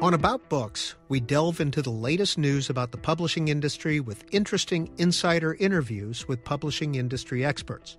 On 0.00 0.14
About 0.14 0.48
Books, 0.48 0.94
we 1.08 1.18
delve 1.18 1.60
into 1.60 1.82
the 1.82 1.90
latest 1.90 2.38
news 2.38 2.70
about 2.70 2.92
the 2.92 2.98
publishing 2.98 3.48
industry 3.48 3.98
with 3.98 4.24
interesting 4.30 4.88
insider 4.96 5.54
interviews 5.54 6.28
with 6.28 6.44
publishing 6.44 6.94
industry 6.94 7.44
experts. 7.44 7.96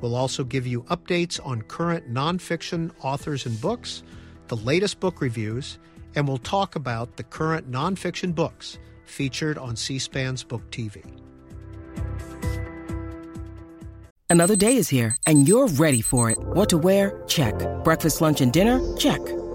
We'll 0.00 0.16
also 0.16 0.42
give 0.42 0.66
you 0.66 0.84
updates 0.84 1.38
on 1.44 1.60
current 1.60 2.10
nonfiction 2.10 2.92
authors 3.02 3.44
and 3.44 3.60
books, 3.60 4.02
the 4.48 4.56
latest 4.56 5.00
book 5.00 5.20
reviews, 5.20 5.78
and 6.14 6.26
we'll 6.26 6.38
talk 6.38 6.76
about 6.76 7.18
the 7.18 7.24
current 7.24 7.70
nonfiction 7.70 8.34
books 8.34 8.78
featured 9.04 9.58
on 9.58 9.76
C 9.76 9.98
SPAN's 9.98 10.44
Book 10.44 10.62
TV. 10.70 11.04
Another 14.30 14.56
day 14.56 14.78
is 14.78 14.88
here, 14.88 15.14
and 15.26 15.46
you're 15.46 15.68
ready 15.68 16.00
for 16.00 16.30
it. 16.30 16.38
What 16.38 16.70
to 16.70 16.78
wear? 16.78 17.22
Check. 17.26 17.54
Breakfast, 17.84 18.22
lunch, 18.22 18.40
and 18.40 18.50
dinner? 18.50 18.80
Check. 18.96 19.20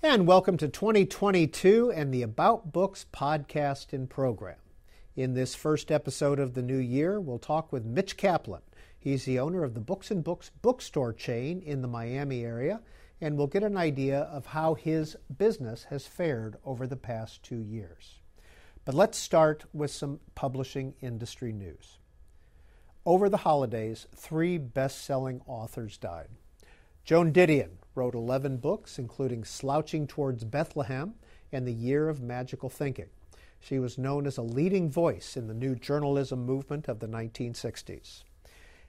And 0.00 0.28
welcome 0.28 0.56
to 0.58 0.68
2022 0.68 1.90
and 1.90 2.14
the 2.14 2.22
About 2.22 2.70
Books 2.70 3.04
podcast 3.12 3.92
and 3.92 4.08
program. 4.08 4.60
In 5.16 5.34
this 5.34 5.56
first 5.56 5.90
episode 5.90 6.38
of 6.38 6.54
the 6.54 6.62
new 6.62 6.78
year, 6.78 7.20
we'll 7.20 7.40
talk 7.40 7.72
with 7.72 7.84
Mitch 7.84 8.16
Kaplan. 8.16 8.62
He's 8.96 9.24
the 9.24 9.40
owner 9.40 9.64
of 9.64 9.74
the 9.74 9.80
Books 9.80 10.12
and 10.12 10.22
Books 10.22 10.52
bookstore 10.62 11.12
chain 11.12 11.60
in 11.60 11.82
the 11.82 11.88
Miami 11.88 12.44
area, 12.44 12.80
and 13.20 13.36
we'll 13.36 13.48
get 13.48 13.64
an 13.64 13.76
idea 13.76 14.20
of 14.20 14.46
how 14.46 14.74
his 14.74 15.16
business 15.36 15.82
has 15.90 16.06
fared 16.06 16.58
over 16.64 16.86
the 16.86 16.96
past 16.96 17.42
two 17.42 17.60
years. 17.60 18.20
But 18.84 18.94
let's 18.94 19.18
start 19.18 19.64
with 19.72 19.90
some 19.90 20.20
publishing 20.36 20.94
industry 21.00 21.52
news. 21.52 21.98
Over 23.04 23.28
the 23.28 23.38
holidays, 23.38 24.06
three 24.14 24.58
best 24.58 25.04
selling 25.04 25.40
authors 25.48 25.98
died. 25.98 26.28
Joan 27.04 27.32
Didion 27.32 27.70
wrote 27.98 28.14
11 28.14 28.58
books, 28.58 28.96
including 28.96 29.42
Slouching 29.44 30.06
Towards 30.06 30.44
Bethlehem 30.44 31.14
and 31.50 31.66
The 31.66 31.72
Year 31.72 32.08
of 32.08 32.22
Magical 32.22 32.70
Thinking. 32.70 33.08
She 33.58 33.80
was 33.80 33.98
known 33.98 34.24
as 34.24 34.38
a 34.38 34.42
leading 34.42 34.88
voice 34.88 35.36
in 35.36 35.48
the 35.48 35.54
new 35.54 35.74
journalism 35.74 36.46
movement 36.46 36.86
of 36.86 37.00
the 37.00 37.08
1960s. 37.08 38.22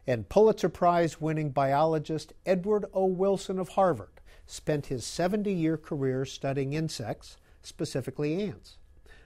And 0.06 0.30
Pulitzer 0.30 0.70
Prize 0.70 1.20
winning 1.20 1.50
biologist 1.50 2.34
Edward 2.46 2.86
O. 2.94 3.06
Wilson 3.08 3.58
of 3.58 3.70
Harvard 3.70 4.22
spent 4.46 4.86
his 4.86 5.06
70 5.06 5.52
year 5.52 5.76
career 5.76 6.24
studying 6.24 6.74
insects, 6.74 7.38
specifically 7.64 8.44
ants. 8.44 8.78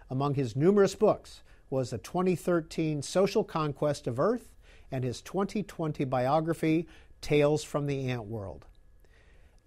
Among 0.09 0.35
his 0.35 0.55
numerous 0.55 0.95
books 0.95 1.43
was 1.69 1.89
the 1.89 1.97
2013 1.97 3.01
Social 3.01 3.43
Conquest 3.43 4.07
of 4.07 4.17
Earth 4.17 4.55
and 4.89 5.03
his 5.03 5.21
2020 5.21 6.05
biography, 6.05 6.87
Tales 7.19 7.65
from 7.65 7.85
the 7.87 8.07
Ant 8.09 8.25
World. 8.25 8.65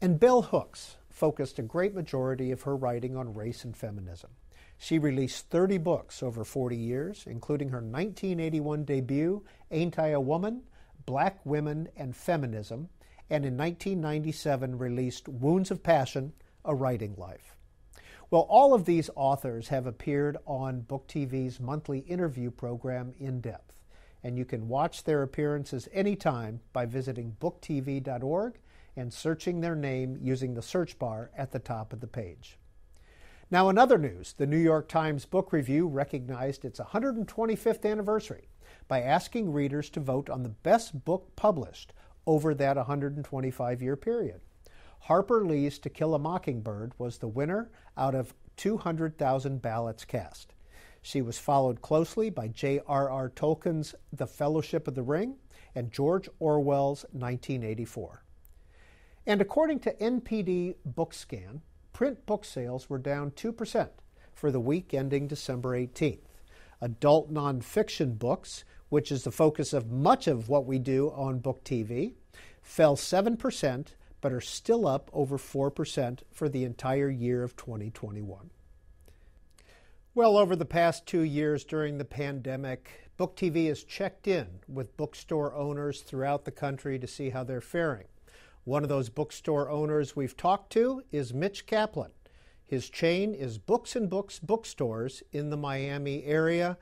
And 0.01 0.21
Bell 0.21 0.43
Hooks 0.43 0.97
focused 1.09 1.59
a 1.59 1.63
great 1.63 1.95
majority 1.95 2.51
of 2.51 2.63
her 2.63 2.77
writing 2.77 3.17
on 3.17 3.33
race 3.33 3.65
and 3.65 3.75
feminism. 3.75 4.31
She 4.77 4.99
released 4.99 5.49
30 5.49 5.79
books 5.79 6.23
over 6.23 6.45
40 6.45 6.77
years, 6.77 7.25
including 7.27 7.71
her 7.71 7.79
1981 7.79 8.85
debut, 8.85 9.43
Ain't 9.71 9.99
I 9.99 10.09
a 10.09 10.21
Woman? 10.21 10.65
Black 11.07 11.41
Women 11.47 11.89
and 11.97 12.15
Feminism, 12.15 12.91
and 13.31 13.47
in 13.47 13.57
1997 13.57 14.77
released 14.77 15.29
Wounds 15.29 15.71
of 15.71 15.83
Passion, 15.83 16.35
A 16.67 16.75
Writing 16.75 17.15
Life. 17.17 17.57
Well, 18.31 18.47
all 18.51 18.75
of 18.75 18.85
these 18.85 19.09
authors 19.15 19.69
have 19.69 19.87
appeared 19.87 20.37
on 20.45 20.81
Book 20.83 21.09
TV's 21.09 21.59
monthly 21.59 22.01
interview 22.01 22.51
program, 22.51 23.15
In 23.19 23.41
Depth, 23.41 23.73
and 24.23 24.37
you 24.37 24.45
can 24.45 24.69
watch 24.69 25.05
their 25.05 25.23
appearances 25.23 25.89
anytime 25.91 26.61
by 26.75 26.85
visiting 26.85 27.37
booktv.org 27.41 28.59
and 28.97 29.13
searching 29.13 29.61
their 29.61 29.77
name 29.77 30.19
using 30.21 30.55
the 30.55 30.63
search 30.63 30.99
bar 30.99 31.31
at 31.37 31.51
the 31.51 31.59
top 31.59 31.93
of 31.93 32.01
the 32.01 32.07
page. 32.07 32.59
Now, 33.51 33.69
in 33.69 33.79
other 33.79 33.99
news, 33.99 34.33
the 34.33 34.47
New 34.47 34.59
York 34.59 34.89
Times 34.89 35.25
Book 35.25 35.53
Review 35.53 35.87
recognized 35.87 36.65
its 36.65 36.81
125th 36.81 37.89
anniversary 37.89 38.49
by 38.89 39.03
asking 39.03 39.53
readers 39.53 39.89
to 39.91 40.01
vote 40.01 40.29
on 40.29 40.43
the 40.43 40.49
best 40.49 41.05
book 41.05 41.31
published 41.37 41.93
over 42.27 42.55
that 42.55 42.77
125 42.77 43.83
year 43.83 43.97
period. 43.97 44.41
Harper 45.01 45.45
Lee's 45.45 45.79
To 45.81 45.91
Kill 45.91 46.15
a 46.15 46.19
Mockingbird 46.19 46.93
was 46.99 47.19
the 47.19 47.29
winner 47.29 47.71
out 47.97 48.17
of 48.17 48.35
200,000 48.57 49.63
ballots 49.63 50.05
cast. 50.05 50.55
She 51.01 51.23
was 51.23 51.39
followed 51.39 51.81
closely 51.83 52.31
by 52.31 52.49
J.R.R. 52.49 53.31
Tolkien's 53.31 53.95
The 54.13 54.27
Fellowship 54.27 54.89
of 54.89 54.97
the 54.97 55.05
Ring 55.05 55.37
and 55.77 55.93
George 55.93 56.29
Orwell's 56.41 57.05
1984. 57.13 58.25
And 59.27 59.41
according 59.41 59.81
to 59.81 59.95
NPD 59.95 60.77
BookScan, 60.89 61.61
print 61.93 62.25
book 62.27 62.45
sales 62.45 62.89
were 62.89 62.99
down 62.99 63.33
2% 63.33 63.89
for 64.33 64.53
the 64.53 64.61
week 64.61 64.95
ending 64.95 65.27
December 65.27 65.71
18th. 65.71 66.21
Adult 66.81 67.33
nonfiction 67.33 68.19
books, 68.19 68.65
which 68.89 69.11
is 69.11 69.25
the 69.25 69.33
focus 69.33 69.73
of 69.73 69.91
much 69.91 70.29
of 70.29 70.49
what 70.49 70.65
we 70.65 70.79
do 70.79 71.09
on 71.11 71.41
Book 71.41 71.65
TV, 71.65 72.13
fell 72.63 72.95
7%, 72.95 73.87
but 74.21 74.33
are 74.33 74.41
still 74.41 74.87
up 74.87 75.11
over 75.13 75.39
4% 75.39 76.21
for 76.31 76.49
the 76.49 76.65
entire 76.65 77.11
year 77.11 77.43
of 77.43 77.57
2021. 77.57 78.51
Well, 80.15 80.37
over 80.37 80.55
the 80.55 80.65
past 80.65 81.05
two 81.05 81.23
years 81.23 81.65
during 81.65 81.99
the 81.99 82.05
pandemic, 82.05 83.11
Book 83.17 83.37
TV 83.37 83.67
has 83.67 83.83
checked 83.83 84.29
in 84.29 84.47
with 84.69 84.97
bookstore 84.97 85.55
owners 85.55 86.03
throughout 86.03 86.45
the 86.45 86.53
country 86.53 86.99
to 86.99 87.07
see 87.07 87.31
how 87.31 87.43
they're 87.43 87.61
faring. 87.61 88.07
One 88.67 88.83
of 88.83 88.89
those 88.89 89.11
bookstore 89.11 89.71
owners 89.71 90.17
we've 90.17 90.37
talked 90.37 90.73
to 90.73 91.01
is 91.13 91.33
Mitch 91.33 91.67
Kaplan. 91.67 92.11
His 92.65 92.91
chain 92.91 93.33
is 93.33 93.59
Books 93.59 93.95
and 93.95 94.11
Books 94.11 94.41
bookstores 94.41 95.23
in 95.31 95.51
the 95.51 95.57
Miami 95.57 96.25
area. 96.25 96.77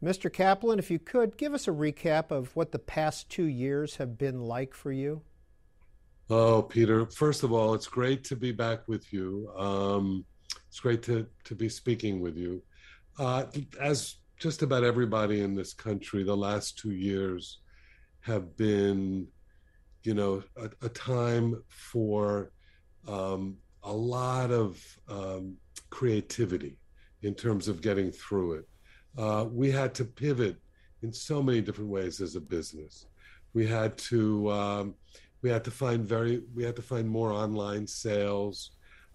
Mr. 0.00 0.32
Kaplan, 0.32 0.78
if 0.78 0.88
you 0.88 1.00
could 1.00 1.36
give 1.36 1.52
us 1.52 1.66
a 1.66 1.72
recap 1.72 2.30
of 2.30 2.54
what 2.54 2.70
the 2.70 2.78
past 2.78 3.28
two 3.28 3.46
years 3.46 3.96
have 3.96 4.16
been 4.16 4.42
like 4.42 4.72
for 4.72 4.92
you. 4.92 5.20
Oh, 6.30 6.62
Peter, 6.62 7.06
first 7.06 7.42
of 7.42 7.52
all, 7.52 7.74
it's 7.74 7.88
great 7.88 8.22
to 8.22 8.36
be 8.36 8.52
back 8.52 8.86
with 8.86 9.12
you. 9.12 9.50
Um, 9.58 10.24
it's 10.68 10.78
great 10.78 11.02
to, 11.02 11.26
to 11.42 11.56
be 11.56 11.68
speaking 11.68 12.20
with 12.20 12.36
you. 12.36 12.62
Uh, 13.18 13.46
as 13.80 14.18
just 14.38 14.62
about 14.62 14.84
everybody 14.84 15.40
in 15.40 15.56
this 15.56 15.74
country, 15.74 16.22
the 16.22 16.36
last 16.36 16.78
two 16.78 16.92
years 16.92 17.58
have 18.20 18.56
been 18.56 19.26
you 20.06 20.14
know, 20.14 20.42
a, 20.56 20.70
a 20.86 20.88
time 20.88 21.60
for 21.68 22.52
um, 23.08 23.56
a 23.82 23.92
lot 23.92 24.52
of 24.52 24.80
um, 25.08 25.56
creativity 25.90 26.78
in 27.22 27.34
terms 27.34 27.66
of 27.66 27.82
getting 27.82 28.12
through 28.12 28.52
it. 28.52 28.68
Uh, 29.18 29.46
we 29.50 29.70
had 29.70 29.94
to 29.94 30.04
pivot 30.04 30.56
in 31.02 31.12
so 31.12 31.42
many 31.42 31.60
different 31.60 31.90
ways 31.90 32.20
as 32.20 32.36
a 32.36 32.40
business. 32.40 33.06
We 33.52 33.66
had 33.66 33.98
to 34.10 34.50
um, 34.50 34.94
we 35.42 35.50
had 35.50 35.64
to 35.64 35.70
find 35.70 36.06
very 36.06 36.42
we 36.54 36.62
had 36.62 36.76
to 36.76 36.82
find 36.82 37.08
more 37.08 37.32
online 37.32 37.86
sales. 37.86 38.72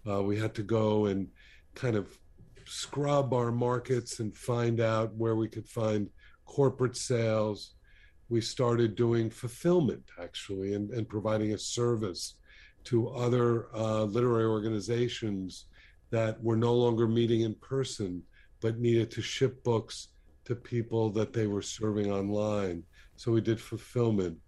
Uh, 0.08 0.22
we 0.22 0.38
had 0.38 0.54
to 0.54 0.62
go 0.62 1.06
and 1.06 1.28
kind 1.74 1.96
of 1.96 2.18
scrub 2.66 3.32
our 3.32 3.50
markets 3.50 4.20
and 4.20 4.36
find 4.36 4.80
out 4.80 5.14
where 5.14 5.36
we 5.36 5.48
could 5.48 5.68
find 5.68 6.08
corporate 6.44 6.96
sales 6.96 7.74
we 8.28 8.40
started 8.40 8.94
doing 8.94 9.30
fulfillment 9.30 10.04
actually 10.20 10.74
and, 10.74 10.90
and 10.90 11.08
providing 11.08 11.52
a 11.52 11.58
service 11.58 12.34
to 12.84 13.08
other 13.10 13.68
uh, 13.76 14.04
literary 14.04 14.46
organizations 14.46 15.66
that 16.10 16.42
were 16.42 16.56
no 16.56 16.74
longer 16.74 17.06
meeting 17.06 17.42
in 17.42 17.54
person 17.56 18.22
but 18.60 18.78
needed 18.78 19.10
to 19.10 19.20
ship 19.20 19.62
books 19.64 20.08
to 20.44 20.54
people 20.54 21.10
that 21.10 21.32
they 21.32 21.46
were 21.46 21.62
serving 21.62 22.10
online. 22.10 22.82
So 23.16 23.32
we 23.32 23.40
did 23.40 23.60
fulfillment. 23.60 24.38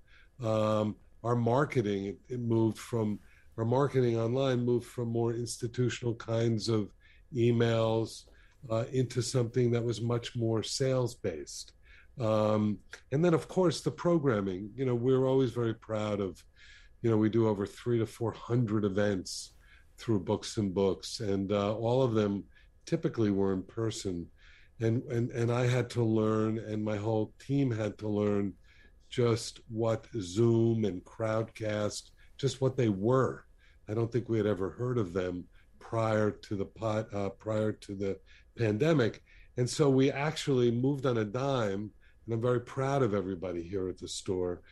Um, 0.43 0.97
our 1.23 1.37
marketing 1.37 2.06
it, 2.06 2.19
it 2.29 2.41
moved 2.41 2.79
from 2.79 3.19
our 3.56 3.65
marketing 3.65 4.19
online 4.19 4.65
moved 4.65 4.87
from 4.87 5.09
more 5.09 5.32
institutional 5.32 6.15
kinds 6.15 6.69
of 6.69 6.91
emails 7.35 8.25
uh, 8.70 8.85
into 8.93 9.23
something 9.23 9.70
that 9.70 9.85
was 9.85 10.00
much 10.00 10.35
more 10.35 10.62
sales 10.62 11.15
based. 11.15 11.74
Um, 12.21 12.79
and 13.13 13.25
then, 13.25 13.35
of 13.35 13.49
course, 13.49 13.81
the 13.81 13.91
programming. 13.91 14.71
You 14.77 14.85
know, 14.85 14.95
we're 14.95 15.27
always 15.27 15.51
very 15.51 15.75
proud 15.75 16.21
of. 16.21 16.43
You 17.03 17.11
know, 17.11 17.19
we 17.19 17.29
do 17.29 17.49
over 17.49 17.67
three 17.67 17.99
to 17.99 18.07
four 18.07 18.33
hundred 18.33 18.85
events 18.85 19.53
through 19.99 20.21
books 20.21 20.57
and 20.57 20.73
books, 20.73 21.21
and 21.21 21.53
uh, 21.53 21.75
all 21.75 22.03
of 22.03 22.15
them 22.15 22.45
typically 22.87 23.31
were 23.31 23.53
in 23.53 23.63
person. 23.63 24.27
And 24.81 25.03
and 25.05 25.31
and 25.31 25.53
I 25.53 25.67
had 25.67 25.91
to 25.91 26.03
learn, 26.03 26.59
and 26.59 26.83
my 26.83 26.97
whole 26.97 27.33
team 27.39 27.71
had 27.71 27.99
to 27.99 28.09
learn 28.09 28.55
just 29.11 29.61
what 29.69 30.07
Zoom 30.21 30.85
and 30.85 31.05
Crowdcast, 31.05 32.11
just 32.39 32.61
what 32.61 32.77
they 32.77 32.89
were. 32.89 33.45
I 33.89 33.95
don't 33.95 34.11
think 34.11 34.29
we 34.29 34.39
had 34.39 34.47
ever 34.47 34.71
heard 34.71 34.99
of 34.99 35.13
them 35.13 35.45
prior 35.79 36.31
to 36.31 36.57
the 36.57 36.65
pot, 36.65 37.13
uh, 37.13 37.29
prior 37.29 37.73
to 37.73 37.95
the 37.95 38.19
pandemic, 38.57 39.23
and 39.59 39.69
so 39.69 39.91
we 39.91 40.11
actually 40.11 40.71
moved 40.71 41.07
on 41.07 41.19
a 41.19 41.25
dime. 41.25 41.91
And 42.25 42.35
I'm 42.35 42.43
very 42.43 42.61
proud 42.61 43.03
of 43.03 43.15
everybody 43.15 43.62
here 43.62 43.88
at 43.88 43.99
the 43.99 44.09
store 44.09 44.62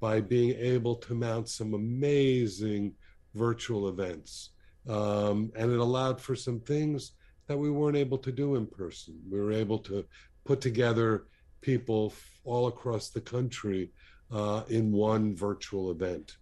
by 0.00 0.20
being 0.20 0.56
able 0.58 0.96
to 0.96 1.14
mount 1.14 1.48
some 1.48 1.74
amazing 1.74 2.94
virtual 3.34 3.88
events. 3.88 4.50
Um, 4.88 5.52
and 5.56 5.70
it 5.70 5.78
allowed 5.78 6.20
for 6.20 6.34
some 6.34 6.60
things 6.60 7.12
that 7.46 7.58
we 7.58 7.70
weren't 7.70 7.96
able 7.96 8.18
to 8.18 8.32
do 8.32 8.54
in 8.56 8.66
person. 8.66 9.20
We 9.30 9.40
were 9.40 9.52
able 9.52 9.78
to 9.80 10.04
put 10.44 10.60
together 10.60 11.26
people 11.60 12.14
all 12.44 12.68
across 12.68 13.10
the 13.10 13.20
country 13.20 13.92
uh, 14.32 14.62
in 14.68 14.92
one 14.92 15.36
virtual 15.36 15.90
event. 15.90 16.36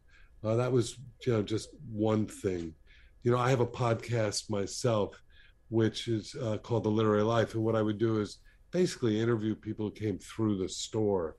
Uh, 0.45 0.55
that 0.57 0.71
was, 0.71 0.99
you 1.27 1.33
know, 1.33 1.43
just 1.43 1.71
one 1.91 2.27
thing. 2.27 2.75
You 3.23 3.33
know, 3.33 3.39
I 3.39 3.51
have 3.51 3.61
a 3.61 3.67
podcast 3.67 4.51
myself, 4.51 5.21
which 5.69 6.07
is 6.07 6.37
uh, 6.41 6.59
called 6.59 6.85
The 6.85 6.91
Literary 6.91 7.23
Life, 7.23 7.55
and 7.55 7.65
what 7.65 7.75
I 7.75 7.83
would 7.83 7.99
do 7.99 8.21
is 8.21 8.39
basically 8.71 9.21
interview 9.21 9.55
people 9.55 9.87
who 9.87 9.93
came 9.93 10.19
through 10.19 10.59
the 10.59 10.69
store. 10.69 11.37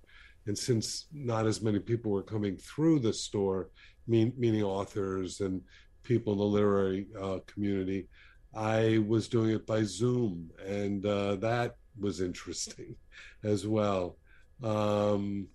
And 0.48 0.58
since 0.58 1.08
not 1.14 1.46
as 1.46 1.62
many 1.62 1.80
people 1.80 2.12
were 2.12 2.24
coming 2.24 2.58
through 2.58 3.00
the 3.00 3.14
store, 3.14 3.70
mean, 4.08 4.34
meaning 4.38 4.64
authors 4.64 5.42
and 5.42 5.62
people 6.04 6.34
in 6.34 6.40
the 6.40 6.46
literary 6.46 7.08
uh, 7.20 7.40
community, 7.46 8.08
I 8.56 9.04
was 9.08 9.28
doing 9.28 9.52
it 9.52 9.68
by 9.68 9.84
Zoom, 9.84 10.50
and 10.66 11.06
uh, 11.06 11.36
that 11.36 11.76
was 12.00 12.22
interesting 12.22 12.96
as 13.44 13.68
well. 13.68 14.18
Um, 14.64 15.48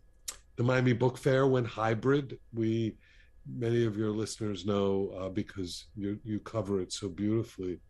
the 0.56 0.62
Miami 0.62 0.93
Book 0.93 1.19
Fair 1.19 1.47
went 1.47 1.67
hybrid. 1.67 2.38
We, 2.53 2.97
many 3.53 3.85
of 3.85 3.97
your 3.97 4.12
listeners 4.12 4.65
know 4.65 5.12
uh, 5.19 5.29
because 5.29 5.87
you 5.97 6.19
you 6.25 6.38
cover 6.38 6.81
it 6.81 6.93
so 6.93 7.09
beautifully, 7.09 7.81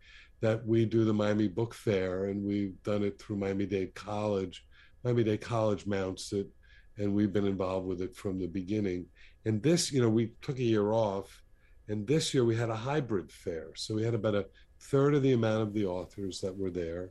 that 0.41 0.65
we 0.67 0.85
do 0.85 1.05
the 1.05 1.13
Miami 1.13 1.49
Book 1.49 1.75
Fair, 1.75 2.27
and 2.27 2.45
we've 2.45 2.81
done 2.83 3.03
it 3.03 3.19
through 3.19 3.37
Miami 3.37 3.67
Dade 3.67 3.95
College. 3.95 4.67
Miami 5.03 5.25
Dade 5.25 5.41
College 5.41 5.87
mounts 5.87 6.33
it, 6.33 6.49
and 6.99 7.15
we've 7.15 7.33
been 7.33 7.47
involved 7.47 7.87
with 7.87 8.03
it 8.03 8.15
from 8.15 8.39
the 8.39 8.47
beginning. 8.47 9.07
And 9.45 9.63
this, 9.63 9.93
you 9.93 10.01
know, 10.01 10.09
we 10.09 10.33
took 10.43 10.59
a 10.59 10.63
year 10.63 10.93
off, 10.93 11.43
and 11.89 12.07
this 12.07 12.33
year 12.35 12.45
we 12.45 12.57
had 12.57 12.71
a 12.71 12.77
hybrid 12.77 13.31
fair. 13.31 13.69
So 13.75 13.95
we 13.95 14.05
had 14.05 14.15
about 14.15 14.35
a 14.35 14.47
third 14.81 15.15
of 15.15 15.23
the 15.23 15.33
amount 15.33 15.63
of 15.63 15.75
the 15.75 15.87
authors 15.87 16.41
that 16.41 16.57
were 16.57 16.71
there, 16.71 17.11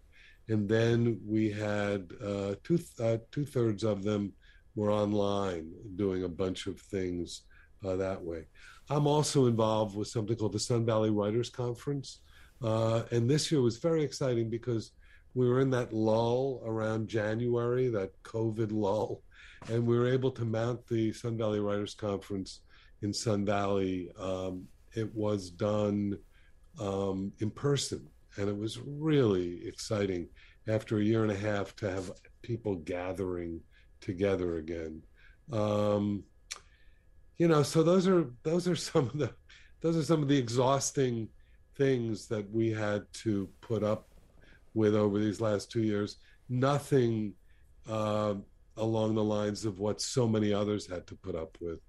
and 0.49 0.67
then 0.67 1.19
we 1.25 1.51
had 1.51 2.11
uh, 2.23 2.55
two 2.63 2.79
uh, 2.99 3.17
two 3.31 3.45
thirds 3.45 3.83
of 3.83 4.03
them 4.03 4.33
were 4.75 4.91
online 4.91 5.71
doing 5.95 6.23
a 6.23 6.29
bunch 6.29 6.67
of 6.67 6.79
things 6.79 7.43
uh, 7.85 7.95
that 7.95 8.21
way. 8.21 8.45
I'm 8.89 9.07
also 9.07 9.45
involved 9.45 9.95
with 9.95 10.07
something 10.07 10.35
called 10.35 10.53
the 10.53 10.59
Sun 10.59 10.85
Valley 10.85 11.09
Writers 11.09 11.49
Conference, 11.49 12.19
uh, 12.63 13.03
and 13.11 13.29
this 13.29 13.51
year 13.51 13.61
was 13.61 13.77
very 13.77 14.03
exciting 14.03 14.49
because 14.49 14.91
we 15.35 15.47
were 15.47 15.61
in 15.61 15.69
that 15.71 15.93
lull 15.93 16.61
around 16.65 17.07
January, 17.07 17.89
that 17.89 18.11
COVID 18.23 18.71
lull, 18.71 19.21
and 19.69 19.85
we 19.85 19.97
were 19.97 20.07
able 20.07 20.31
to 20.31 20.45
mount 20.45 20.85
the 20.87 21.11
Sun 21.13 21.37
Valley 21.37 21.59
Writers 21.59 21.93
Conference 21.93 22.61
in 23.01 23.13
Sun 23.13 23.45
Valley. 23.45 24.11
Um, 24.19 24.67
it 24.93 25.13
was 25.15 25.49
done 25.49 26.17
um, 26.79 27.31
in 27.39 27.49
person 27.49 28.07
and 28.37 28.49
it 28.49 28.57
was 28.57 28.79
really 28.79 29.65
exciting 29.67 30.27
after 30.67 30.97
a 30.97 31.03
year 31.03 31.23
and 31.23 31.31
a 31.31 31.35
half 31.35 31.75
to 31.77 31.89
have 31.89 32.11
people 32.41 32.75
gathering 32.75 33.61
together 34.01 34.57
again. 34.57 35.01
Um, 35.51 36.23
you 37.37 37.47
know, 37.47 37.63
so 37.63 37.83
those 37.83 38.07
are 38.07 38.31
those 38.43 38.67
are 38.67 38.75
some 38.75 39.07
of 39.07 39.17
the 39.17 39.33
those 39.81 39.97
are 39.97 40.03
some 40.03 40.21
of 40.21 40.29
the 40.29 40.37
exhausting 40.37 41.27
things 41.75 42.27
that 42.27 42.49
we 42.51 42.71
had 42.71 43.05
to 43.13 43.49
put 43.61 43.83
up 43.83 44.07
with 44.73 44.95
over 44.95 45.19
these 45.19 45.41
last 45.41 45.71
two 45.71 45.81
years. 45.81 46.17
Nothing 46.49 47.33
uh, 47.89 48.35
along 48.77 49.15
the 49.15 49.23
lines 49.23 49.65
of 49.65 49.79
what 49.79 50.01
so 50.01 50.27
many 50.27 50.53
others 50.53 50.87
had 50.87 51.05
to 51.07 51.15
put 51.15 51.35
up 51.35 51.57
with. 51.59 51.79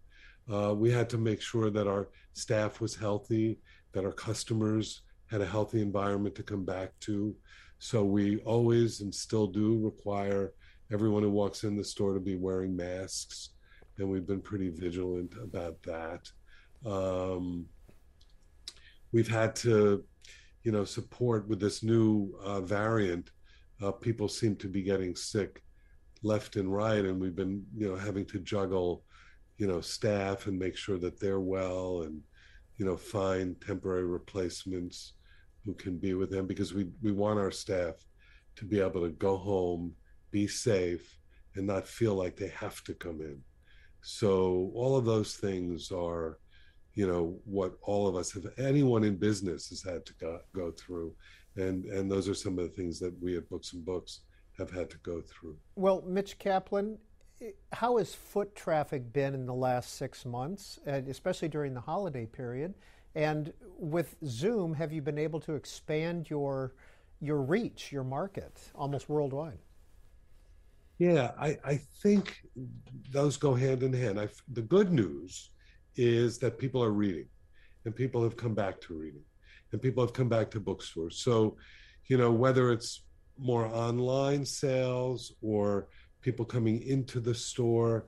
Uh, 0.52 0.74
we 0.74 0.90
had 0.90 1.08
to 1.10 1.18
make 1.18 1.40
sure 1.40 1.70
that 1.70 1.88
our 1.88 2.08
staff 2.34 2.80
was 2.80 2.94
healthy, 2.94 3.58
that 3.92 4.04
our 4.04 4.12
customers 4.12 5.02
had 5.30 5.40
a 5.40 5.46
healthy 5.46 5.80
environment 5.80 6.34
to 6.34 6.42
come 6.42 6.64
back 6.64 6.92
to. 7.00 7.34
So 7.78 8.04
we 8.04 8.38
always 8.40 9.00
and 9.00 9.14
still 9.14 9.46
do 9.46 9.78
require 9.78 10.52
everyone 10.92 11.22
who 11.22 11.30
walks 11.30 11.64
in 11.64 11.76
the 11.76 11.84
store 11.84 12.14
to 12.14 12.20
be 12.20 12.36
wearing 12.36 12.76
masks, 12.76 13.50
and 13.98 14.08
we've 14.08 14.26
been 14.26 14.40
pretty 14.40 14.68
vigilant 14.68 15.34
about 15.42 15.82
that. 15.82 16.30
Um, 16.84 17.66
we've 19.14 19.28
had 19.28 19.56
to, 19.56 20.04
you 20.64 20.72
know, 20.72 20.84
support 20.84 21.48
with 21.48 21.60
this 21.60 21.82
new 21.82 22.34
uh, 22.42 22.60
variant. 22.60 23.30
Uh, 23.82 23.92
people 23.92 24.28
seem 24.28 24.56
to 24.56 24.68
be 24.68 24.82
getting 24.82 25.14
sick 25.14 25.62
left 26.22 26.56
and 26.56 26.70
right, 26.70 27.04
and 27.04 27.20
we've 27.20 27.36
been, 27.36 27.64
you 27.76 27.88
know, 27.88 27.96
having 27.96 28.26
to 28.26 28.38
juggle, 28.40 29.04
you 29.56 29.66
know, 29.66 29.80
staff 29.80 30.46
and 30.46 30.58
make 30.58 30.76
sure 30.76 30.98
that 30.98 31.18
they're 31.18 31.40
well 31.40 32.02
and 32.02 32.20
you 32.76 32.84
know, 32.84 32.96
find 32.96 33.60
temporary 33.60 34.04
replacements 34.04 35.14
who 35.64 35.74
can 35.74 35.96
be 35.96 36.14
with 36.14 36.30
them 36.30 36.46
because 36.46 36.74
we, 36.74 36.88
we 37.02 37.12
want 37.12 37.38
our 37.38 37.50
staff 37.50 37.94
to 38.56 38.64
be 38.64 38.80
able 38.80 39.00
to 39.02 39.10
go 39.10 39.36
home, 39.36 39.92
be 40.30 40.46
safe, 40.46 41.18
and 41.54 41.66
not 41.66 41.86
feel 41.86 42.14
like 42.14 42.36
they 42.36 42.48
have 42.48 42.82
to 42.84 42.94
come 42.94 43.20
in. 43.20 43.40
So 44.02 44.72
all 44.74 44.96
of 44.96 45.04
those 45.04 45.34
things 45.36 45.90
are, 45.92 46.38
you 46.94 47.06
know, 47.06 47.36
what 47.44 47.76
all 47.82 48.06
of 48.06 48.16
us 48.16 48.32
have. 48.32 48.46
Anyone 48.58 49.04
in 49.04 49.16
business 49.16 49.68
has 49.68 49.82
had 49.82 50.06
to 50.06 50.14
go, 50.14 50.40
go 50.54 50.70
through, 50.70 51.14
and 51.56 51.84
and 51.86 52.10
those 52.10 52.28
are 52.28 52.34
some 52.34 52.58
of 52.58 52.64
the 52.64 52.74
things 52.74 52.98
that 53.00 53.20
we 53.20 53.36
at 53.36 53.48
Books 53.48 53.72
and 53.72 53.84
Books 53.84 54.20
have 54.58 54.70
had 54.70 54.88
to 54.90 54.98
go 54.98 55.20
through. 55.20 55.56
Well, 55.74 56.02
Mitch 56.06 56.38
Kaplan, 56.38 56.98
eh, 57.42 57.50
how 57.72 57.96
has 57.96 58.14
foot 58.14 58.54
traffic 58.54 59.12
been 59.12 59.34
in 59.34 59.46
the 59.46 59.54
last 59.54 59.94
six 59.94 60.24
months, 60.24 60.78
eh, 60.86 61.02
especially 61.08 61.48
during 61.48 61.74
the 61.74 61.80
holiday 61.80 62.26
period? 62.26 62.74
And 63.16 63.52
with 63.78 64.16
Zoom, 64.24 64.74
have 64.74 64.92
you 64.92 65.02
been 65.02 65.18
able 65.18 65.40
to 65.40 65.54
expand 65.54 66.30
your 66.30 66.74
your 67.20 67.42
reach, 67.42 67.90
your 67.90 68.04
market, 68.04 68.60
almost 68.74 69.08
worldwide? 69.08 69.58
Yeah, 70.98 71.32
I, 71.38 71.58
I 71.64 71.76
think 72.02 72.40
those 73.10 73.36
go 73.36 73.54
hand 73.54 73.82
in 73.82 73.92
hand. 73.92 74.20
I, 74.20 74.28
the 74.52 74.62
good 74.62 74.92
news 74.92 75.50
is 75.96 76.38
that 76.38 76.58
people 76.58 76.82
are 76.82 76.92
reading, 76.92 77.26
and 77.84 77.94
people 77.94 78.22
have 78.22 78.36
come 78.36 78.54
back 78.54 78.80
to 78.82 78.94
reading, 78.94 79.22
and 79.72 79.80
people 79.80 80.02
have 80.02 80.12
come 80.12 80.28
back 80.28 80.50
to 80.52 80.60
bookstores. 80.60 81.18
So, 81.18 81.56
you 82.06 82.16
know, 82.16 82.32
whether 82.32 82.72
it's 82.72 83.02
more 83.38 83.66
online 83.66 84.44
sales 84.44 85.32
or 85.42 85.88
people 86.24 86.44
coming 86.44 86.82
into 86.82 87.20
the 87.20 87.34
store. 87.34 88.06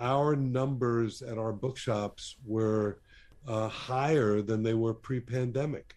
Our 0.00 0.34
numbers 0.34 1.22
at 1.22 1.38
our 1.38 1.52
bookshops 1.52 2.36
were 2.44 3.00
uh, 3.46 3.68
higher 3.68 4.42
than 4.42 4.62
they 4.62 4.74
were 4.74 4.94
pre 4.94 5.20
pandemic. 5.20 5.94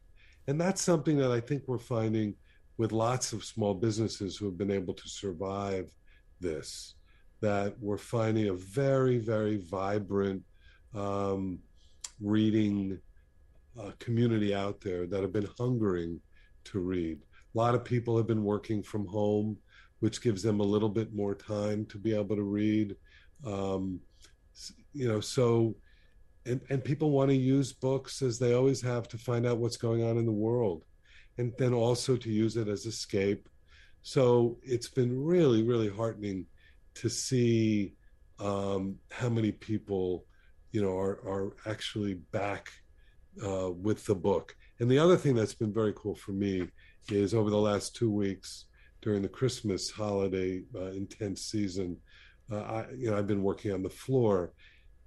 And 0.47 0.59
that's 0.59 0.81
something 0.81 1.17
that 1.17 1.31
I 1.31 1.39
think 1.39 1.63
we're 1.67 1.77
finding 1.77 2.35
with 2.77 2.91
lots 2.91 3.31
of 3.31 3.43
small 3.43 3.73
businesses 3.73 4.35
who 4.35 4.45
have 4.45 4.57
been 4.57 4.71
able 4.71 4.93
to 4.93 5.07
survive 5.07 5.91
this, 6.39 6.95
that 7.41 7.75
we're 7.79 7.97
finding 7.97 8.49
a 8.49 8.53
very, 8.53 9.17
very 9.17 9.57
vibrant 9.57 10.43
um, 10.95 11.59
reading 12.19 12.99
uh, 13.79 13.91
community 13.99 14.53
out 14.53 14.81
there 14.81 15.07
that 15.07 15.21
have 15.21 15.31
been 15.31 15.49
hungering 15.57 16.19
to 16.65 16.79
read. 16.79 17.19
A 17.53 17.57
lot 17.57 17.75
of 17.75 17.83
people 17.83 18.17
have 18.17 18.27
been 18.27 18.43
working 18.43 18.83
from 18.83 19.05
home 19.05 19.57
which 20.01 20.21
gives 20.21 20.41
them 20.41 20.59
a 20.59 20.63
little 20.63 20.89
bit 20.89 21.13
more 21.13 21.33
time 21.33 21.85
to 21.85 21.97
be 21.97 22.13
able 22.13 22.35
to 22.35 22.43
read. 22.43 22.95
Um, 23.45 24.01
you 24.93 25.07
know, 25.07 25.21
so 25.21 25.75
and 26.45 26.59
and 26.69 26.83
people 26.83 27.11
want 27.11 27.29
to 27.29 27.35
use 27.35 27.71
books 27.71 28.21
as 28.21 28.37
they 28.37 28.53
always 28.53 28.81
have 28.81 29.07
to 29.09 29.17
find 29.17 29.45
out 29.45 29.59
what's 29.59 29.77
going 29.77 30.03
on 30.03 30.17
in 30.17 30.25
the 30.25 30.31
world, 30.31 30.83
and 31.37 31.53
then 31.57 31.73
also 31.73 32.17
to 32.17 32.29
use 32.29 32.57
it 32.57 32.67
as 32.67 32.85
escape. 32.85 33.47
So 34.01 34.57
it's 34.63 34.89
been 34.89 35.23
really, 35.23 35.61
really 35.61 35.89
heartening 35.89 36.47
to 36.95 37.07
see 37.07 37.93
um, 38.39 38.95
how 39.11 39.29
many 39.29 39.51
people, 39.51 40.25
you 40.71 40.81
know, 40.81 40.97
are 40.97 41.19
are 41.25 41.53
actually 41.65 42.15
back 42.31 42.71
uh, 43.45 43.71
with 43.71 44.05
the 44.05 44.15
book. 44.15 44.55
And 44.79 44.89
the 44.89 44.99
other 44.99 45.17
thing 45.17 45.35
that's 45.35 45.53
been 45.53 45.73
very 45.73 45.93
cool 45.95 46.15
for 46.15 46.31
me 46.31 46.67
is 47.09 47.33
over 47.33 47.49
the 47.49 47.57
last 47.57 47.95
two 47.95 48.11
weeks 48.11 48.65
during 49.01 49.21
the 49.21 49.29
Christmas 49.29 49.89
holiday 49.89 50.63
uh, 50.75 50.91
intense 50.91 51.41
season, 51.43 51.97
uh, 52.51 52.61
I, 52.61 52.85
you 52.95 53.09
know, 53.09 53.17
I've 53.17 53.27
been 53.27 53.43
working 53.43 53.71
on 53.71 53.83
the 53.83 53.89
floor, 53.89 54.53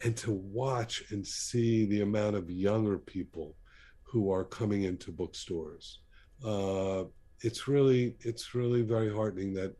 and 0.02 0.16
to 0.18 0.32
watch 0.32 1.04
and 1.10 1.26
see 1.26 1.86
the 1.86 2.02
amount 2.02 2.36
of 2.36 2.50
younger 2.50 2.98
people 2.98 3.56
who 4.02 4.30
are 4.32 4.44
coming 4.44 4.82
into 4.82 5.12
bookstores. 5.12 6.00
Uh, 6.44 7.04
it's 7.40 7.68
really, 7.68 8.16
it's 8.20 8.54
really 8.54 8.82
very 8.82 9.12
heartening 9.12 9.54
that 9.54 9.74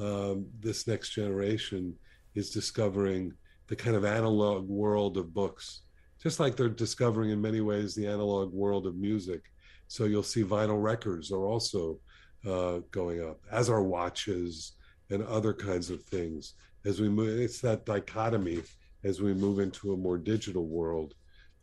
um, 0.00 0.46
this 0.60 0.86
next 0.86 1.10
generation 1.10 1.94
is 2.34 2.50
discovering 2.50 3.32
the 3.68 3.76
kind 3.76 3.96
of 3.96 4.04
analog 4.04 4.68
world 4.68 5.16
of 5.16 5.32
books, 5.32 5.82
just 6.22 6.40
like 6.40 6.56
they're 6.56 6.68
discovering 6.68 7.30
in 7.30 7.40
many 7.40 7.60
ways 7.60 7.94
the 7.94 8.06
analog 8.06 8.52
world 8.52 8.86
of 8.86 8.96
music. 8.96 9.42
So 9.88 10.04
you'll 10.04 10.22
see 10.22 10.42
vinyl 10.42 10.82
records 10.82 11.30
are 11.30 11.46
also 11.46 12.00
uh, 12.46 12.80
going 12.90 13.22
up, 13.22 13.40
as 13.50 13.70
are 13.70 13.82
watches 13.82 14.72
and 15.10 15.22
other 15.24 15.52
kinds 15.52 15.90
of 15.90 16.02
things. 16.02 16.54
As 16.84 17.00
we 17.00 17.08
move, 17.08 17.38
it's 17.40 17.60
that 17.60 17.86
dichotomy 17.86 18.62
as 19.04 19.20
we 19.20 19.34
move 19.34 19.58
into 19.58 19.92
a 19.92 19.96
more 19.96 20.18
digital 20.18 20.66
world. 20.66 21.14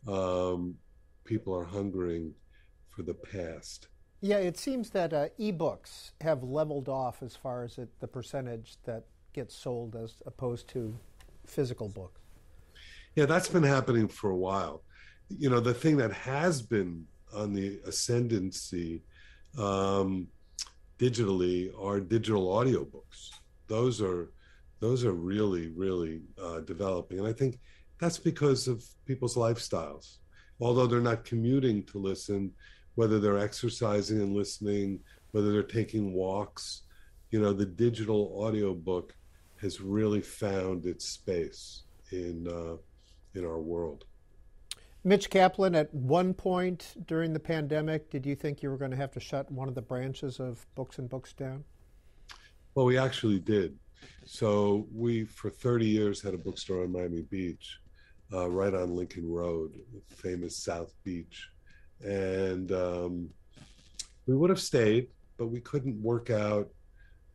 Um, 0.08 0.76
people 1.24 1.54
are 1.54 1.64
hungering 1.64 2.34
for 2.88 3.02
the 3.02 3.14
past. 3.14 3.88
Yeah, 4.20 4.38
it 4.38 4.56
seems 4.56 4.90
that 4.90 5.12
uh, 5.12 5.28
ebooks 5.38 6.12
have 6.20 6.44
leveled 6.44 6.88
off 6.88 7.22
as 7.22 7.34
far 7.34 7.64
as 7.64 7.78
it, 7.78 7.88
the 8.00 8.06
percentage 8.06 8.76
that 8.84 9.04
gets 9.32 9.54
sold 9.54 9.96
as 9.96 10.22
opposed 10.26 10.68
to 10.68 10.94
physical 11.46 11.88
book? 11.88 12.20
Yeah, 13.14 13.26
that's 13.26 13.48
been 13.48 13.62
happening 13.62 14.08
for 14.08 14.30
a 14.30 14.36
while. 14.36 14.82
You 15.28 15.50
know, 15.50 15.60
the 15.60 15.74
thing 15.74 15.96
that 15.98 16.12
has 16.12 16.62
been 16.62 17.04
on 17.34 17.52
the 17.52 17.80
ascendancy 17.86 19.02
um, 19.58 20.28
digitally 20.98 21.70
are 21.80 22.00
digital 22.00 22.46
audiobooks. 22.48 23.30
Those 23.68 24.00
are 24.00 24.32
those 24.80 25.04
are 25.04 25.12
really 25.12 25.68
really 25.68 26.22
uh, 26.42 26.60
developing, 26.60 27.18
and 27.18 27.28
I 27.28 27.32
think 27.32 27.58
that's 28.00 28.18
because 28.18 28.68
of 28.68 28.84
people's 29.06 29.36
lifestyles. 29.36 30.18
Although 30.60 30.86
they're 30.86 31.00
not 31.00 31.24
commuting 31.24 31.82
to 31.84 31.98
listen, 31.98 32.52
whether 32.94 33.18
they're 33.18 33.38
exercising 33.38 34.20
and 34.20 34.34
listening, 34.34 35.00
whether 35.32 35.52
they're 35.52 35.62
taking 35.62 36.12
walks, 36.12 36.82
you 37.30 37.40
know, 37.40 37.52
the 37.52 37.66
digital 37.66 38.34
audiobook 38.36 39.14
has 39.62 39.80
really 39.80 40.20
found 40.20 40.84
its 40.84 41.06
space 41.06 41.84
in 42.10 42.46
uh, 42.48 42.76
in 43.34 43.46
our 43.46 43.60
world. 43.60 44.04
Mitch 45.04 45.30
Kaplan, 45.30 45.74
at 45.74 45.92
one 45.94 46.34
point 46.34 46.94
during 47.06 47.32
the 47.32 47.40
pandemic, 47.40 48.10
did 48.10 48.26
you 48.26 48.36
think 48.36 48.62
you 48.62 48.70
were 48.70 48.76
going 48.76 48.90
to 48.90 48.96
have 48.96 49.10
to 49.12 49.20
shut 49.20 49.50
one 49.50 49.68
of 49.68 49.74
the 49.74 49.82
branches 49.82 50.38
of 50.38 50.64
Books 50.74 50.98
and 50.98 51.08
Books 51.08 51.32
down? 51.32 51.64
Well, 52.74 52.86
we 52.86 52.98
actually 52.98 53.40
did. 53.40 53.76
So 54.24 54.86
we, 54.92 55.24
for 55.24 55.50
30 55.50 55.86
years, 55.86 56.20
had 56.20 56.34
a 56.34 56.38
bookstore 56.38 56.84
on 56.84 56.92
Miami 56.92 57.22
Beach, 57.22 57.80
uh, 58.32 58.48
right 58.48 58.74
on 58.74 58.94
Lincoln 58.94 59.28
Road, 59.28 59.72
famous 60.08 60.56
South 60.56 60.94
Beach, 61.02 61.48
and 62.04 62.70
um, 62.70 63.28
we 64.26 64.36
would 64.36 64.50
have 64.50 64.60
stayed, 64.60 65.08
but 65.36 65.48
we 65.48 65.60
couldn't 65.60 66.00
work 66.00 66.30
out 66.30 66.68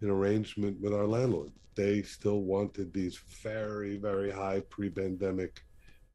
an 0.01 0.09
arrangement 0.09 0.79
with 0.79 0.93
our 0.93 1.05
landlord. 1.05 1.51
They 1.77 2.01
still 2.01 2.41
wanted 2.41 2.91
these 2.91 3.17
very, 3.43 3.97
very 3.97 4.31
high 4.31 4.61
pre-pandemic 4.69 5.61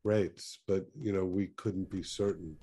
rates, 0.04 0.58
but 0.66 0.86
you 1.00 1.12
know 1.12 1.24
we 1.24 1.46
couldn't 1.56 1.88
be 1.88 2.02
certain. 2.02 2.56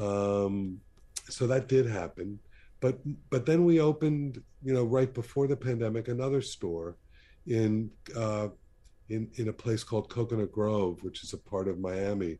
Um, 0.00 0.80
so 1.28 1.46
that 1.48 1.66
did 1.68 1.86
happen, 1.86 2.38
but 2.80 3.00
but 3.30 3.44
then 3.44 3.64
we 3.64 3.80
opened, 3.80 4.42
you 4.62 4.72
know, 4.72 4.84
right 4.84 5.12
before 5.12 5.48
the 5.48 5.56
pandemic, 5.56 6.06
another 6.06 6.40
store 6.40 6.96
in 7.46 7.90
uh, 8.16 8.48
in 9.08 9.28
in 9.34 9.48
a 9.48 9.52
place 9.52 9.82
called 9.82 10.08
Coconut 10.08 10.52
Grove, 10.52 11.02
which 11.02 11.24
is 11.24 11.32
a 11.32 11.38
part 11.38 11.66
of 11.66 11.80
Miami, 11.80 12.38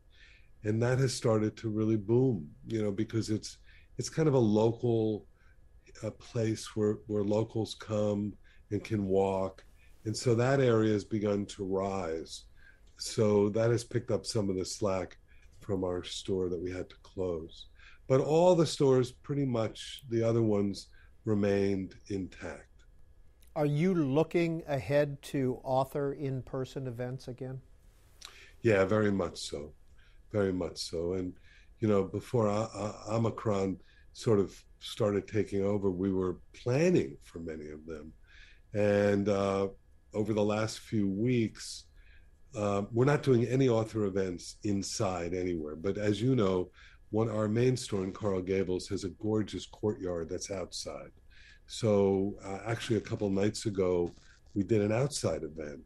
and 0.63 0.81
that 0.81 0.99
has 0.99 1.13
started 1.13 1.57
to 1.57 1.69
really 1.69 1.97
boom. 1.97 2.49
You 2.67 2.83
know, 2.83 2.91
because 2.91 3.29
it's 3.29 3.57
it's 3.97 4.09
kind 4.09 4.29
of 4.29 4.33
a 4.33 4.39
local 4.63 5.25
a 6.03 6.11
place 6.11 6.75
where 6.75 6.99
where 7.07 7.23
locals 7.23 7.75
come 7.75 8.33
and 8.71 8.83
can 8.83 9.05
walk, 9.05 9.63
and 10.05 10.15
so 10.15 10.35
that 10.35 10.59
area 10.59 10.93
has 10.93 11.03
begun 11.03 11.45
to 11.45 11.65
rise 11.65 12.45
so 12.97 13.49
that 13.49 13.69
has 13.69 13.83
picked 13.83 14.11
up 14.11 14.25
some 14.25 14.49
of 14.49 14.55
the 14.55 14.65
slack 14.65 15.17
from 15.59 15.83
our 15.83 16.03
store 16.03 16.49
that 16.49 16.61
we 16.61 16.71
had 16.71 16.89
to 16.89 16.95
close. 17.03 17.67
But 18.07 18.21
all 18.21 18.55
the 18.55 18.65
stores, 18.65 19.11
pretty 19.11 19.45
much, 19.45 20.03
the 20.09 20.23
other 20.23 20.41
ones 20.41 20.87
remained 21.25 21.95
intact. 22.07 22.63
Are 23.55 23.65
you 23.65 23.93
looking 23.93 24.63
ahead 24.67 25.21
to 25.23 25.59
author 25.63 26.13
in 26.13 26.41
person 26.41 26.87
events 26.87 27.27
again? 27.27 27.59
Yeah, 28.61 28.85
very 28.85 29.11
much 29.11 29.37
so. 29.37 29.73
Very 30.31 30.53
much 30.53 30.77
so. 30.77 31.13
And, 31.13 31.33
you 31.79 31.87
know, 31.87 32.03
before 32.03 32.47
Omicron 33.09 33.77
sort 34.13 34.39
of 34.39 34.55
started 34.79 35.27
taking 35.27 35.63
over, 35.63 35.91
we 35.91 36.11
were 36.11 36.37
planning 36.53 37.17
for 37.23 37.39
many 37.39 37.69
of 37.69 37.85
them. 37.85 38.13
And 38.73 39.29
uh, 39.29 39.69
over 40.13 40.33
the 40.33 40.43
last 40.43 40.79
few 40.79 41.09
weeks, 41.09 41.85
uh, 42.55 42.83
we're 42.91 43.05
not 43.05 43.23
doing 43.23 43.45
any 43.45 43.69
author 43.69 44.05
events 44.05 44.57
inside 44.63 45.33
anywhere. 45.33 45.75
But 45.75 45.97
as 45.97 46.21
you 46.21 46.35
know, 46.35 46.69
one 47.09 47.29
our 47.29 47.47
main 47.47 47.77
store 47.77 48.03
in 48.03 48.11
Coral 48.11 48.41
Gables 48.41 48.87
has 48.89 49.03
a 49.03 49.09
gorgeous 49.09 49.65
courtyard 49.65 50.29
that's 50.29 50.51
outside. 50.51 51.11
So 51.67 52.35
uh, 52.43 52.59
actually, 52.65 52.97
a 52.97 53.01
couple 53.01 53.29
nights 53.29 53.65
ago, 53.65 54.11
we 54.53 54.63
did 54.63 54.81
an 54.81 54.91
outside 54.91 55.43
event 55.43 55.81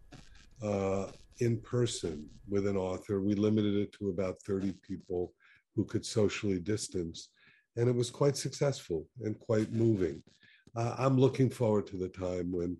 uh, 0.63 1.07
in 1.39 1.57
person 1.57 2.27
with 2.47 2.67
an 2.67 2.77
author. 2.77 3.19
We 3.19 3.35
limited 3.35 3.75
it 3.75 3.91
to 3.93 4.09
about 4.09 4.41
30 4.43 4.73
people 4.81 5.33
who 5.75 5.83
could 5.85 6.05
socially 6.05 6.59
distance, 6.59 7.29
and 7.75 7.87
it 7.87 7.95
was 7.95 8.09
quite 8.09 8.37
successful 8.37 9.07
and 9.23 9.39
quite 9.39 9.71
moving. 9.71 10.21
Uh, 10.75 10.95
I'm 10.97 11.17
looking 11.17 11.49
forward 11.49 11.87
to 11.87 11.97
the 11.97 12.07
time 12.07 12.51
when 12.51 12.77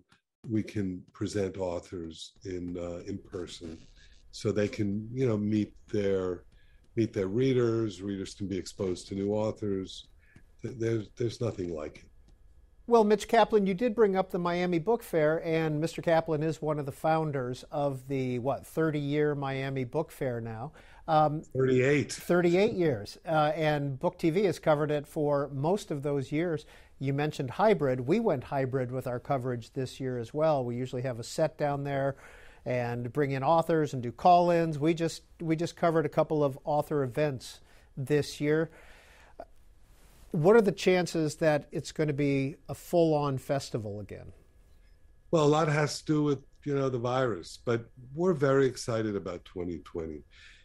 we 0.48 0.62
can 0.62 1.02
present 1.12 1.58
authors 1.58 2.32
in 2.44 2.76
uh, 2.78 3.02
in 3.06 3.18
person, 3.18 3.78
so 4.30 4.50
they 4.50 4.68
can 4.68 5.08
you 5.12 5.26
know 5.26 5.36
meet 5.36 5.74
their 5.92 6.44
meet 6.96 7.12
their 7.12 7.28
readers. 7.28 8.00
Readers 8.00 8.34
can 8.34 8.48
be 8.48 8.56
exposed 8.56 9.08
to 9.08 9.14
new 9.14 9.32
authors. 9.32 10.08
There's 10.62 11.10
there's 11.16 11.40
nothing 11.40 11.74
like 11.74 11.98
it. 11.98 12.04
Well, 12.88 13.04
Mitch 13.04 13.28
Kaplan, 13.28 13.66
you 13.66 13.74
did 13.74 13.94
bring 13.94 14.16
up 14.16 14.30
the 14.30 14.40
Miami 14.40 14.80
Book 14.80 15.04
Fair, 15.04 15.40
and 15.46 15.82
Mr. 15.82 16.02
Kaplan 16.02 16.42
is 16.42 16.60
one 16.60 16.80
of 16.80 16.86
the 16.86 16.92
founders 16.92 17.64
of 17.70 18.08
the 18.08 18.40
what 18.40 18.66
30 18.66 18.98
year 18.98 19.36
Miami 19.36 19.84
Book 19.84 20.10
Fair 20.10 20.40
now. 20.40 20.72
Um, 21.06 21.42
38. 21.54 22.12
38 22.12 22.72
years, 22.72 23.18
uh, 23.26 23.52
and 23.54 23.98
Book 23.98 24.18
TV 24.18 24.44
has 24.46 24.58
covered 24.58 24.90
it 24.90 25.06
for 25.06 25.48
most 25.52 25.90
of 25.90 26.02
those 26.02 26.32
years. 26.32 26.64
You 27.02 27.12
mentioned 27.12 27.50
hybrid. 27.50 27.98
We 27.98 28.20
went 28.20 28.44
hybrid 28.44 28.92
with 28.92 29.08
our 29.08 29.18
coverage 29.18 29.72
this 29.72 29.98
year 29.98 30.18
as 30.18 30.32
well. 30.32 30.64
We 30.64 30.76
usually 30.76 31.02
have 31.02 31.18
a 31.18 31.24
set 31.24 31.58
down 31.58 31.82
there 31.82 32.14
and 32.64 33.12
bring 33.12 33.32
in 33.32 33.42
authors 33.42 33.92
and 33.92 34.00
do 34.00 34.12
call-ins. 34.12 34.78
We 34.78 34.94
just 34.94 35.22
we 35.40 35.56
just 35.56 35.74
covered 35.74 36.06
a 36.06 36.08
couple 36.08 36.44
of 36.44 36.56
author 36.62 37.02
events 37.02 37.58
this 37.96 38.40
year. 38.40 38.70
What 40.30 40.54
are 40.54 40.60
the 40.60 40.70
chances 40.70 41.34
that 41.36 41.66
it's 41.72 41.90
going 41.90 42.06
to 42.06 42.14
be 42.14 42.54
a 42.68 42.74
full-on 42.74 43.38
festival 43.38 43.98
again? 43.98 44.30
Well, 45.32 45.44
a 45.44 45.48
lot 45.48 45.66
has 45.66 45.98
to 46.02 46.04
do 46.04 46.22
with 46.22 46.44
you 46.64 46.76
know 46.76 46.88
the 46.88 46.98
virus, 46.98 47.58
but 47.64 47.90
we're 48.14 48.32
very 48.32 48.66
excited 48.66 49.16
about 49.16 49.44
2020. 49.46 50.22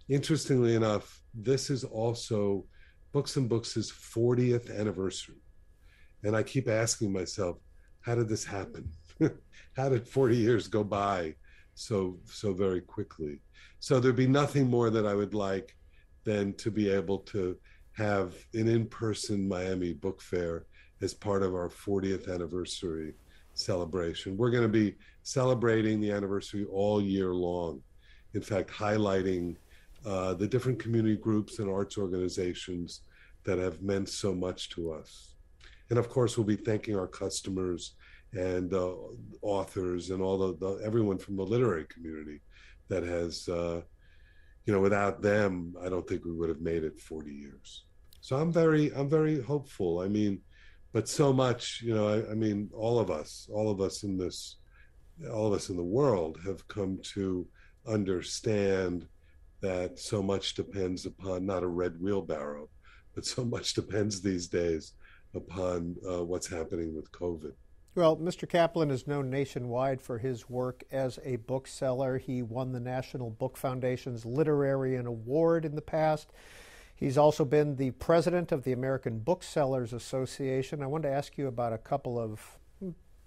Interestingly 0.08 0.76
enough, 0.76 1.20
this 1.34 1.72
is 1.72 1.84
also 1.84 2.64
Books 3.12 3.38
and 3.38 3.50
Books' 3.50 3.92
40th 3.92 4.70
anniversary. 4.80 5.42
And 6.24 6.36
I 6.36 6.44
keep 6.44 6.68
asking 6.68 7.12
myself, 7.12 7.58
how 8.02 8.16
did 8.16 8.30
this 8.30 8.46
happen? 8.46 8.90
how 9.76 9.90
did 9.90 10.08
40 10.08 10.38
years 10.38 10.68
go 10.68 10.84
by 10.84 11.36
so 11.76 12.18
so 12.26 12.54
very 12.54 12.82
quickly? 12.82 13.40
So 13.80 14.00
there'd 14.00 14.16
be 14.16 14.28
nothing 14.28 14.70
more 14.70 14.90
that 14.90 15.06
I 15.06 15.14
would 15.14 15.34
like 15.34 15.76
than 16.24 16.54
to 16.56 16.72
be 16.72 16.90
able 16.90 17.20
to 17.20 17.58
have 17.94 18.36
an 18.54 18.68
in-person 18.68 19.48
Miami 19.48 19.94
book 19.94 20.22
fair 20.22 20.66
as 21.02 21.14
part 21.14 21.44
of 21.44 21.54
our 21.54 21.70
40th 21.70 22.34
anniversary 22.34 23.14
celebration. 23.54 24.38
We're 24.38 24.52
going 24.52 24.64
to 24.64 24.70
be 24.70 24.96
celebrating 25.24 26.00
the 26.00 26.12
anniversary 26.12 26.66
all 26.72 27.02
year 27.02 27.34
long. 27.34 27.82
In 28.34 28.42
fact, 28.42 28.70
highlighting 28.70 29.56
uh, 30.06 30.34
the 30.36 30.48
different 30.48 30.80
community 30.80 31.16
groups 31.16 31.60
and 31.60 31.70
arts 31.70 31.98
organizations 31.98 33.02
that 33.44 33.58
have 33.58 33.82
meant 33.82 34.10
so 34.10 34.34
much 34.34 34.70
to 34.70 34.92
us. 34.92 35.37
And 35.90 36.00
of 36.00 36.10
course, 36.10 36.38
we'll 36.38 36.46
be 36.46 36.56
thanking 36.56 36.98
our 36.98 37.08
customers 37.08 37.96
and 38.34 38.74
uh, 38.74 38.94
authors 39.42 40.10
and 40.10 40.22
all 40.22 40.38
the, 40.38 40.58
the, 40.58 40.86
everyone 40.86 41.18
from 41.18 41.38
the 41.38 41.46
literary 41.46 41.86
community 41.86 42.42
that 42.90 43.04
has 43.04 43.48
uh, 43.48 43.82
you 44.66 44.74
know 44.74 44.82
without 44.82 45.22
them 45.22 45.74
i 45.84 45.90
don't 45.90 46.08
think 46.08 46.26
we 46.26 46.34
would 46.34 46.50
have 46.50 46.62
made 46.62 46.84
it 46.84 47.00
40 47.00 47.32
years. 47.32 47.86
So 48.22 48.36
i'm 48.36 48.52
very 48.52 48.94
i'm 48.94 49.10
very 49.10 49.42
hopeful. 49.42 50.02
I 50.02 50.08
mean 50.08 50.42
but 50.94 51.08
so 51.08 51.34
much 51.34 51.82
you 51.84 51.96
know 51.96 52.08
I, 52.08 52.32
I 52.32 52.34
mean 52.34 52.70
all 52.74 53.00
of 53.00 53.10
us 53.10 53.48
all 53.52 53.70
of 53.72 53.82
us 53.82 54.04
in 54.04 54.18
this 54.18 54.58
all 55.32 55.48
of 55.48 55.54
us 55.54 55.70
in 55.70 55.78
the 55.78 55.84
world 55.84 56.38
have 56.46 56.68
come 56.68 57.00
to 57.16 57.48
understand 57.88 59.08
that 59.62 59.98
so 59.98 60.22
much 60.22 60.54
depends 60.54 61.06
upon 61.06 61.46
not 61.46 61.64
a 61.64 61.68
red 61.68 62.00
wheelbarrow 62.00 62.70
but 63.16 63.26
so 63.26 63.44
much 63.44 63.74
depends 63.74 64.22
these 64.22 64.48
days 64.48 64.94
upon 65.34 65.96
uh, 66.10 66.24
what's 66.24 66.48
happening 66.48 66.96
with 66.96 67.12
covid 67.12 67.54
well, 67.98 68.16
Mr. 68.16 68.48
Kaplan 68.48 68.92
is 68.92 69.08
known 69.08 69.32
nationwide 69.32 70.04
for 70.04 70.20
his 70.20 70.48
work 70.48 70.84
as 70.92 71.18
a 71.24 71.38
bookseller. 71.38 72.20
He 72.20 72.44
won 72.44 72.72
the 72.72 72.80
National 72.80 73.32
Book 73.32 73.58
Foundation's 73.58 74.24
Literarian 74.24 75.08
Award 75.08 75.66
in 75.66 75.74
the 75.74 75.82
past. 75.82 76.32
He's 76.94 77.18
also 77.18 77.44
been 77.44 77.76
the 77.76 77.90
president 77.90 78.52
of 78.52 78.64
the 78.64 78.72
American 78.72 79.18
Booksellers 79.18 79.94
Association. 79.94 80.84
I 80.84 80.86
wanted 80.86 81.08
to 81.08 81.16
ask 81.16 81.40
you 81.40 81.48
about 81.48 81.74
a 81.74 81.80
couple 81.80 82.20
of 82.20 82.60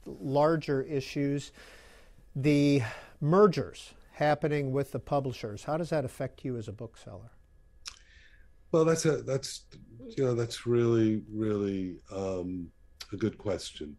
larger 0.06 0.82
issues. 0.82 1.50
The 2.36 2.82
mergers 3.20 3.94
happening 4.12 4.70
with 4.70 4.92
the 4.92 5.00
publishers, 5.00 5.64
how 5.64 5.78
does 5.78 5.90
that 5.90 6.04
affect 6.04 6.44
you 6.44 6.56
as 6.56 6.68
a 6.68 6.72
bookseller? 6.72 7.32
Well, 8.70 8.84
that's 8.84 9.04
a 9.04 9.16
that's 9.22 9.64
you 10.16 10.24
know 10.24 10.34
that's 10.34 10.66
really 10.66 11.22
really 11.32 11.96
um, 12.12 12.68
a 13.12 13.16
good 13.16 13.38
question. 13.38 13.96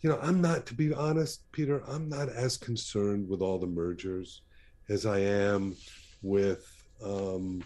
You 0.00 0.10
know, 0.10 0.18
I'm 0.22 0.40
not, 0.40 0.64
to 0.66 0.74
be 0.74 0.94
honest, 0.94 1.50
Peter, 1.50 1.82
I'm 1.88 2.08
not 2.08 2.28
as 2.28 2.56
concerned 2.56 3.28
with 3.28 3.40
all 3.40 3.58
the 3.58 3.66
mergers 3.66 4.42
as 4.88 5.06
I 5.06 5.18
am 5.18 5.76
with 6.22 6.66
um, 7.04 7.62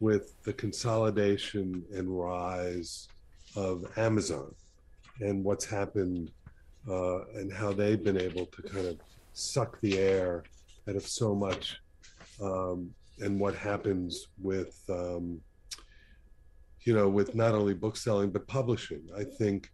with 0.00 0.42
the 0.42 0.52
consolidation 0.52 1.84
and 1.94 2.08
rise 2.08 3.08
of 3.54 3.86
Amazon 3.96 4.54
and 5.20 5.42
what's 5.42 5.64
happened 5.64 6.30
uh, 6.88 7.24
and 7.34 7.52
how 7.52 7.72
they've 7.72 8.04
been 8.04 8.20
able 8.20 8.46
to 8.46 8.62
kind 8.62 8.86
of 8.86 8.98
suck 9.32 9.80
the 9.80 9.98
air 9.98 10.44
out 10.88 10.96
of 10.96 11.06
so 11.06 11.34
much 11.34 11.78
um, 12.42 12.90
and 13.20 13.40
what 13.40 13.54
happens 13.54 14.28
with 14.40 14.78
um, 14.90 15.40
you 16.86 16.94
know 16.94 17.08
with 17.08 17.34
not 17.34 17.54
only 17.54 17.74
book 17.74 17.96
selling 17.96 18.30
but 18.30 18.46
publishing. 18.46 19.02
I 19.14 19.24
think 19.24 19.70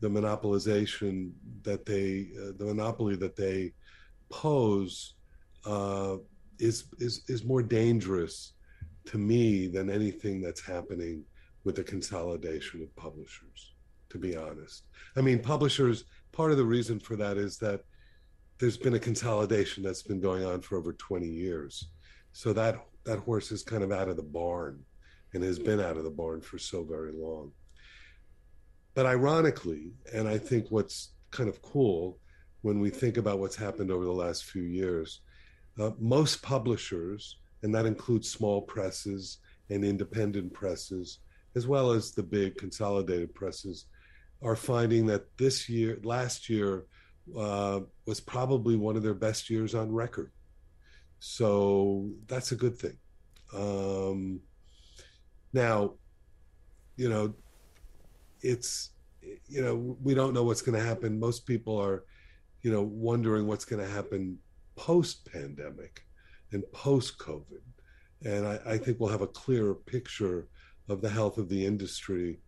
the 0.00 0.08
monopolization 0.08 1.32
that 1.62 1.84
they, 1.84 2.28
uh, 2.40 2.52
the 2.56 2.66
monopoly 2.66 3.16
that 3.16 3.34
they 3.34 3.72
pose, 4.28 5.14
uh, 5.66 6.16
is 6.58 6.84
is 6.98 7.22
is 7.28 7.44
more 7.44 7.62
dangerous 7.62 8.52
to 9.06 9.18
me 9.18 9.66
than 9.66 9.90
anything 9.90 10.40
that's 10.42 10.60
happening 10.60 11.24
with 11.64 11.76
the 11.76 11.82
consolidation 11.82 12.82
of 12.82 12.94
publishers. 12.94 13.72
To 14.10 14.18
be 14.18 14.36
honest, 14.36 14.84
I 15.16 15.22
mean, 15.22 15.40
publishers. 15.40 16.04
Part 16.32 16.52
of 16.52 16.58
the 16.58 16.64
reason 16.64 17.00
for 17.00 17.16
that 17.16 17.38
is 17.38 17.58
that 17.58 17.80
there's 18.58 18.76
been 18.76 18.94
a 18.94 19.00
consolidation 19.00 19.82
that's 19.82 20.02
been 20.02 20.20
going 20.20 20.44
on 20.44 20.60
for 20.60 20.76
over 20.76 20.92
20 20.92 21.26
years. 21.26 21.88
So 22.32 22.52
that 22.52 22.86
that 23.04 23.18
horse 23.18 23.50
is 23.50 23.62
kind 23.62 23.82
of 23.82 23.90
out 23.90 24.08
of 24.08 24.16
the 24.16 24.22
barn 24.22 24.84
and 25.34 25.42
has 25.44 25.58
been 25.58 25.80
out 25.80 25.96
of 25.96 26.04
the 26.04 26.10
barn 26.10 26.40
for 26.40 26.58
so 26.58 26.82
very 26.82 27.12
long. 27.12 27.52
But 28.94 29.06
ironically, 29.06 29.92
and 30.12 30.28
I 30.28 30.38
think 30.38 30.66
what's 30.70 31.12
kind 31.30 31.48
of 31.48 31.62
cool 31.62 32.18
when 32.62 32.80
we 32.80 32.90
think 32.90 33.16
about 33.16 33.38
what's 33.38 33.56
happened 33.56 33.90
over 33.90 34.04
the 34.04 34.12
last 34.12 34.44
few 34.44 34.62
years, 34.62 35.20
uh, 35.78 35.90
most 35.98 36.42
publishers, 36.42 37.38
and 37.62 37.74
that 37.74 37.86
includes 37.86 38.28
small 38.28 38.62
presses 38.62 39.38
and 39.70 39.84
independent 39.84 40.52
presses, 40.52 41.20
as 41.54 41.66
well 41.66 41.92
as 41.92 42.12
the 42.12 42.22
big 42.22 42.56
consolidated 42.56 43.34
presses, 43.34 43.86
are 44.42 44.56
finding 44.56 45.06
that 45.06 45.24
this 45.36 45.68
year, 45.68 45.98
last 46.02 46.48
year, 46.48 46.86
uh, 47.36 47.80
was 48.06 48.20
probably 48.20 48.76
one 48.76 48.96
of 48.96 49.02
their 49.02 49.14
best 49.14 49.50
years 49.50 49.74
on 49.74 49.92
record. 49.92 50.32
So 51.20 52.10
that's 52.26 52.52
a 52.52 52.56
good 52.56 52.78
thing. 52.78 52.96
Um, 53.54 54.40
now, 55.52 55.94
you 56.96 57.08
know, 57.08 57.34
it's 58.42 58.90
you 59.48 59.62
know 59.62 59.96
we 60.02 60.14
don't 60.14 60.32
know 60.32 60.44
what's 60.44 60.62
going 60.62 60.78
to 60.78 60.84
happen. 60.84 61.18
Most 61.18 61.46
people 61.46 61.76
are 61.78 62.04
you 62.62 62.70
know 62.70 62.82
wondering 62.82 63.46
what's 63.46 63.64
going 63.64 63.84
to 63.84 63.90
happen 63.90 64.38
post 64.76 65.30
pandemic 65.30 66.06
and 66.52 66.62
post 66.72 67.18
covid 67.18 67.62
and 68.24 68.46
I, 68.46 68.58
I, 68.66 68.78
think 68.78 68.98
we'll 68.98 69.10
have 69.10 69.22
a 69.22 69.26
clearer 69.26 69.74
picture 69.74 70.48
of 70.88 71.00
the 71.00 71.08
health 71.08 71.38
of 71.38 71.48
the 71.48 71.64
industry 71.64 72.40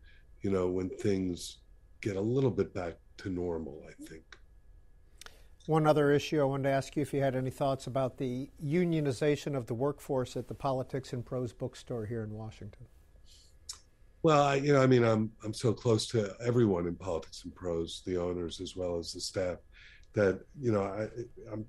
you 0.43 0.51
know 0.51 0.69
when 0.69 0.88
things 0.88 1.59
get 2.01 2.17
a 2.17 2.21
little 2.21 2.51
bit 2.51 2.75
back 2.75 2.95
to 3.19 3.31
normal 3.31 3.83
i 3.88 4.05
think 4.09 4.32
one 5.66 5.87
other 5.87 6.11
issue 6.11 6.40
I 6.40 6.44
wanted 6.44 6.64
to 6.64 6.70
ask 6.70 6.96
you 6.96 7.03
if 7.03 7.12
you 7.12 7.20
had 7.20 7.37
any 7.37 7.51
thoughts 7.51 7.87
about 7.87 8.18
the 8.18 8.51
unionization 8.64 9.57
of 9.57 9.66
the 9.66 9.75
workforce 9.75 10.37
at 10.37 10.48
the 10.48 10.55
Politics 10.55 11.12
and 11.12 11.25
Prose 11.25 11.53
bookstore 11.53 12.07
here 12.07 12.25
in 12.25 12.33
Washington. 12.33 12.87
Well, 14.22 14.42
I, 14.42 14.57
you 14.57 14.72
know, 14.72 14.81
I 14.81 14.87
mean, 14.87 15.03
I'm 15.03 15.33
I'm 15.44 15.53
so 15.53 15.72
close 15.72 16.07
to 16.09 16.35
everyone 16.44 16.87
in 16.87 16.94
politics 16.94 17.42
and 17.44 17.55
prose, 17.55 18.03
the 18.07 18.16
owners 18.16 18.61
as 18.61 18.77
well 18.77 18.96
as 18.96 19.12
the 19.12 19.20
staff, 19.20 19.59
that 20.14 20.40
you 20.61 20.70
know, 20.70 20.83
I 20.83 21.09
I'm 21.53 21.64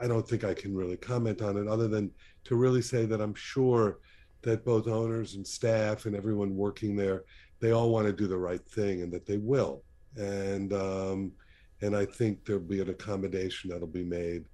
I 0.00 0.08
don't 0.08 0.28
think 0.28 0.42
I 0.42 0.54
can 0.54 0.76
really 0.76 0.96
comment 0.96 1.40
on 1.40 1.56
it 1.56 1.68
other 1.68 1.86
than 1.86 2.10
to 2.44 2.56
really 2.56 2.82
say 2.82 3.04
that 3.06 3.20
I'm 3.20 3.34
sure 3.34 3.98
that 4.42 4.64
both 4.64 4.88
owners 4.88 5.34
and 5.34 5.46
staff 5.46 6.06
and 6.06 6.16
everyone 6.16 6.56
working 6.56 6.96
there, 6.96 7.24
they 7.60 7.72
all 7.72 7.90
want 7.90 8.06
to 8.06 8.12
do 8.12 8.26
the 8.26 8.36
right 8.36 8.64
thing 8.70 9.02
and 9.02 9.12
that 9.12 9.26
they 9.26 9.36
will. 9.36 9.82
And 10.16 10.72
um, 10.72 11.32
and 11.80 11.96
I 11.96 12.04
think 12.04 12.44
there'll 12.44 12.60
be 12.60 12.80
an 12.80 12.90
accommodation 12.90 13.70
that'll 13.70 13.86
be 13.86 14.04
made 14.04 14.44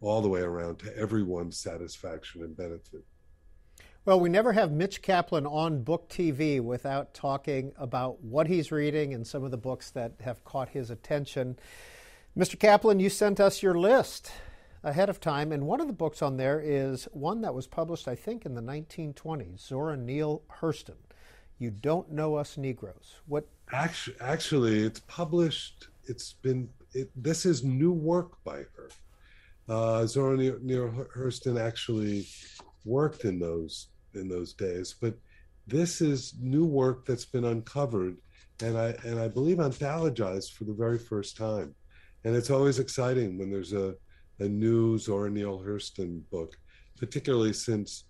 all 0.00 0.20
the 0.20 0.28
way 0.28 0.40
around 0.40 0.78
to 0.80 0.96
everyone's 0.96 1.56
satisfaction 1.56 2.42
and 2.42 2.56
benefit. 2.56 3.04
Well, 4.04 4.20
we 4.20 4.28
never 4.28 4.52
have 4.52 4.70
Mitch 4.70 5.00
Kaplan 5.00 5.46
on 5.46 5.82
Book 5.82 6.10
TV 6.10 6.60
without 6.60 7.14
talking 7.14 7.72
about 7.78 8.22
what 8.22 8.48
he's 8.48 8.70
reading 8.70 9.14
and 9.14 9.26
some 9.26 9.44
of 9.44 9.50
the 9.50 9.56
books 9.56 9.90
that 9.92 10.12
have 10.22 10.44
caught 10.44 10.68
his 10.68 10.90
attention. 10.90 11.58
Mr. 12.36 12.58
Kaplan, 12.58 13.00
you 13.00 13.08
sent 13.08 13.40
us 13.40 13.62
your 13.62 13.78
list 13.78 14.30
ahead 14.82 15.08
of 15.08 15.20
time, 15.20 15.52
and 15.52 15.66
one 15.66 15.80
of 15.80 15.86
the 15.86 15.94
books 15.94 16.20
on 16.20 16.36
there 16.36 16.60
is 16.62 17.08
one 17.12 17.40
that 17.40 17.54
was 17.54 17.66
published, 17.66 18.06
I 18.06 18.14
think, 18.14 18.44
in 18.44 18.54
the 18.54 18.60
1920s 18.60 19.66
Zora 19.66 19.96
Neale 19.96 20.42
Hurston. 20.60 20.96
You 21.58 21.70
Don't 21.70 22.12
Know 22.12 22.34
Us 22.34 22.58
Negroes. 22.58 23.14
What? 23.26 23.48
Actually, 23.72 24.16
actually 24.20 24.80
it's 24.80 25.00
published, 25.00 25.88
it's 26.06 26.34
been, 26.34 26.68
it, 26.92 27.10
this 27.16 27.46
is 27.46 27.64
new 27.64 27.92
work 27.92 28.42
by 28.44 28.58
her. 28.76 28.90
Uh, 29.68 30.06
Zora 30.06 30.36
Neale 30.36 31.06
Hurston 31.16 31.60
actually 31.60 32.26
worked 32.84 33.24
in 33.24 33.38
those 33.38 33.88
in 34.14 34.28
those 34.28 34.52
days. 34.52 34.94
But 35.00 35.14
this 35.66 36.00
is 36.00 36.34
new 36.40 36.64
work 36.64 37.06
that's 37.06 37.24
been 37.24 37.44
uncovered 37.44 38.16
and 38.62 38.78
I 38.78 38.94
and 39.04 39.18
I 39.18 39.28
believe 39.28 39.58
anthologized 39.58 40.52
for 40.52 40.64
the 40.64 40.72
very 40.72 40.98
first 40.98 41.36
time. 41.36 41.74
And 42.24 42.34
it's 42.36 42.50
always 42.50 42.78
exciting 42.78 43.38
when 43.38 43.50
there's 43.50 43.72
a, 43.72 43.94
a 44.38 44.48
new 44.48 44.98
Zora 44.98 45.30
Neale 45.30 45.62
Hurston 45.62 46.22
book, 46.30 46.56
particularly 46.96 47.52
since, 47.52 48.04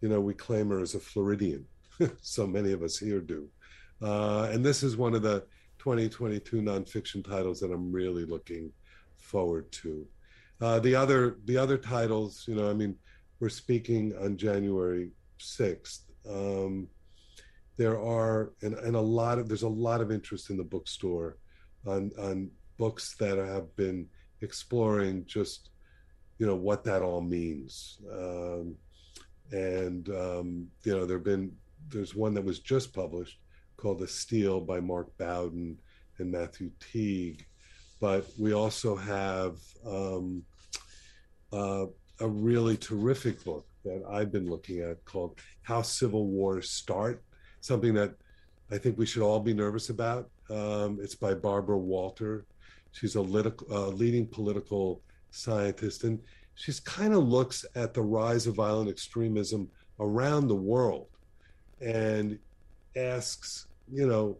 you 0.00 0.08
know, 0.08 0.20
we 0.20 0.34
claim 0.34 0.70
her 0.70 0.80
as 0.80 0.94
a 0.94 1.00
Floridian. 1.00 1.66
so 2.22 2.46
many 2.46 2.72
of 2.72 2.82
us 2.82 2.96
here 2.98 3.20
do. 3.20 3.48
Uh, 4.00 4.48
and 4.52 4.64
this 4.64 4.82
is 4.82 4.96
one 4.96 5.14
of 5.14 5.22
the 5.22 5.44
2022 5.88 6.60
nonfiction 6.60 7.26
titles 7.26 7.60
that 7.60 7.72
I'm 7.72 7.90
really 7.90 8.26
looking 8.26 8.70
forward 9.16 9.72
to. 9.72 10.06
Uh, 10.60 10.78
the 10.80 10.94
other 10.94 11.38
the 11.46 11.56
other 11.56 11.78
titles, 11.78 12.44
you 12.46 12.54
know, 12.54 12.68
I 12.68 12.74
mean, 12.74 12.94
we're 13.40 13.48
speaking 13.48 14.12
on 14.22 14.36
January 14.36 15.12
6th. 15.40 16.00
Um, 16.28 16.88
there 17.78 17.98
are 17.98 18.52
and, 18.60 18.74
and 18.74 18.96
a 18.96 19.00
lot 19.00 19.38
of 19.38 19.48
there's 19.48 19.62
a 19.62 19.68
lot 19.68 20.02
of 20.02 20.12
interest 20.12 20.50
in 20.50 20.58
the 20.58 20.62
bookstore 20.62 21.38
on 21.86 22.10
on 22.18 22.50
books 22.76 23.16
that 23.18 23.38
have 23.38 23.74
been 23.76 24.06
exploring 24.42 25.24
just 25.26 25.70
you 26.38 26.46
know 26.46 26.56
what 26.56 26.84
that 26.84 27.00
all 27.00 27.22
means 27.22 28.02
um, 28.12 28.76
and 29.52 30.10
um, 30.10 30.66
you 30.84 30.92
know 30.94 31.06
there've 31.06 31.24
been 31.24 31.50
there's 31.88 32.14
one 32.14 32.34
that 32.34 32.44
was 32.44 32.58
just 32.58 32.92
published 32.92 33.38
called 33.78 34.00
the 34.00 34.08
Steal 34.08 34.60
by 34.60 34.80
Mark 34.80 35.16
Bowden 35.16 35.78
and 36.18 36.30
Matthew 36.30 36.70
Teague 36.80 37.46
but 38.00 38.26
we 38.38 38.52
also 38.52 38.94
have 38.96 39.58
um, 39.86 40.42
uh, 41.52 41.86
a 42.20 42.28
really 42.28 42.76
terrific 42.76 43.42
book 43.44 43.66
that 43.84 44.02
I've 44.08 44.32
been 44.32 44.48
looking 44.48 44.80
at 44.80 45.04
called 45.04 45.38
How 45.62 45.82
Civil 45.82 46.26
Wars 46.26 46.70
Start, 46.70 47.22
something 47.60 47.94
that 47.94 48.14
I 48.70 48.78
think 48.78 48.98
we 48.98 49.06
should 49.06 49.22
all 49.22 49.40
be 49.40 49.54
nervous 49.54 49.88
about. 49.88 50.30
Um, 50.50 50.98
it's 51.00 51.14
by 51.14 51.34
Barbara 51.34 51.78
Walter. 51.78 52.44
She's 52.92 53.16
a 53.16 53.20
uh, 53.20 53.88
leading 53.88 54.26
political 54.26 55.02
scientist, 55.30 56.04
and 56.04 56.20
she's 56.54 56.80
kind 56.80 57.14
of 57.14 57.24
looks 57.24 57.64
at 57.74 57.94
the 57.94 58.02
rise 58.02 58.46
of 58.46 58.54
violent 58.54 58.90
extremism 58.90 59.68
around 60.00 60.48
the 60.48 60.54
world 60.54 61.08
and 61.80 62.38
asks, 62.96 63.67
you 63.92 64.06
know, 64.06 64.38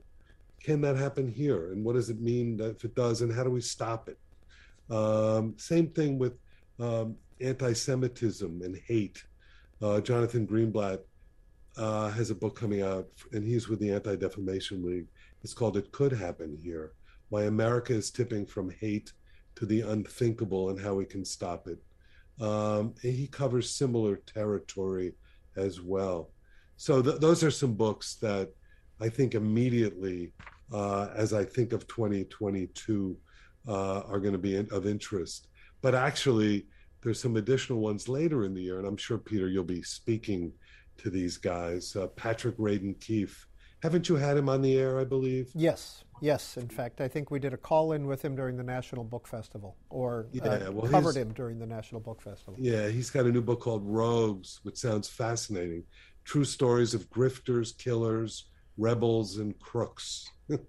can 0.63 0.81
that 0.83 0.97
happen 0.97 1.29
here? 1.29 1.73
And 1.73 1.85
what 1.85 1.95
does 1.95 2.11
it 2.11 2.21
mean 2.21 2.59
if 2.61 2.85
it 2.85 2.95
does? 2.95 3.23
And 3.23 3.33
how 3.33 3.45
do 3.45 3.51
we 3.51 3.61
stop 3.61 4.09
it? 4.09 4.19
Um, 4.93 5.55
same 5.57 5.89
thing 5.89 6.19
with 6.19 6.35
um, 6.81 7.17
anti 7.41 7.73
Semitism 7.73 8.63
and 8.63 8.77
hate. 8.87 9.23
Uh, 9.81 10.01
Jonathan 10.01 10.47
Greenblatt 10.47 11.01
uh, 11.77 12.11
has 12.11 12.31
a 12.31 12.35
book 12.35 12.59
coming 12.59 12.83
out, 12.83 13.09
and 13.33 13.45
he's 13.45 13.69
with 13.69 13.79
the 13.79 13.93
Anti 13.93 14.17
Defamation 14.17 14.85
League. 14.85 15.07
It's 15.43 15.55
called 15.55 15.77
It 15.77 15.93
Could 15.93 16.13
Happen 16.13 16.59
Here 16.61 16.93
Why 17.29 17.45
America 17.45 17.93
is 17.93 18.11
Tipping 18.11 18.45
from 18.45 18.71
Hate 18.71 19.13
to 19.55 19.67
the 19.67 19.83
Unthinkable 19.83 20.71
and 20.71 20.81
How 20.81 20.95
We 20.95 21.05
Can 21.05 21.25
Stop 21.25 21.69
It. 21.69 21.79
Um, 22.43 22.95
he 23.03 23.27
covers 23.27 23.71
similar 23.71 24.17
territory 24.17 25.15
as 25.57 25.81
well. 25.81 26.31
So, 26.77 27.03
th- 27.03 27.21
those 27.21 27.43
are 27.43 27.51
some 27.51 27.75
books 27.75 28.15
that 28.17 28.51
I 29.01 29.09
think 29.09 29.35
immediately, 29.35 30.33
uh, 30.73 31.09
as 31.15 31.33
I 31.33 31.45
think 31.45 31.73
of 31.73 31.87
2022, 31.87 33.17
uh, 33.67 34.01
are 34.01 34.19
going 34.19 34.33
to 34.33 34.39
be 34.39 34.57
in, 34.57 34.69
of 34.71 34.87
interest. 34.87 35.49
But 35.83 35.95
actually, 35.95 36.67
there's 37.03 37.21
some 37.21 37.37
additional 37.37 37.81
ones 37.81 38.09
later 38.09 38.45
in 38.45 38.55
the 38.55 38.63
year, 38.63 38.79
and 38.79 38.87
I'm 38.87 38.97
sure 38.97 39.19
Peter, 39.19 39.49
you'll 39.49 39.65
be 39.65 39.83
speaking 39.83 40.53
to 40.99 41.11
these 41.11 41.37
guys. 41.37 41.95
Uh, 41.95 42.09
Patrick 42.09 42.57
Radden 42.57 42.99
Keefe, 43.01 43.47
haven't 43.83 44.09
you 44.09 44.17
had 44.17 44.37
him 44.37 44.49
on 44.49 44.63
the 44.63 44.77
air? 44.77 44.99
I 44.99 45.05
believe. 45.05 45.51
Yes, 45.55 46.03
yes. 46.21 46.57
In 46.57 46.69
fact, 46.69 47.01
I 47.01 47.07
think 47.07 47.31
we 47.31 47.39
did 47.39 47.55
a 47.55 47.57
call 47.57 47.93
in 47.93 48.09
with 48.09 48.25
him 48.25 48.35
during 48.35 48.57
the 48.57 48.65
National 48.65 49.05
Book 49.05 49.29
Festival, 49.29 49.77
or 49.91 50.27
yeah, 50.33 50.45
uh, 50.45 50.73
well, 50.73 50.91
covered 50.91 51.17
him 51.17 51.33
during 51.33 51.61
the 51.61 51.67
National 51.67 52.01
Book 52.01 52.21
Festival. 52.21 52.57
Yeah, 52.59 52.89
he's 52.89 53.11
got 53.11 53.27
a 53.27 53.31
new 53.31 53.43
book 53.43 53.61
called 53.61 53.85
Rogues, 53.85 54.59
which 54.65 54.77
sounds 54.77 55.09
fascinating. 55.09 55.85
True 56.25 56.45
stories 56.45 56.93
of 56.93 57.09
grifters, 57.09 57.77
killers, 57.79 58.47
rebels, 58.79 59.39
and 59.39 59.59
crooks. 59.59 60.31
and 60.49 60.61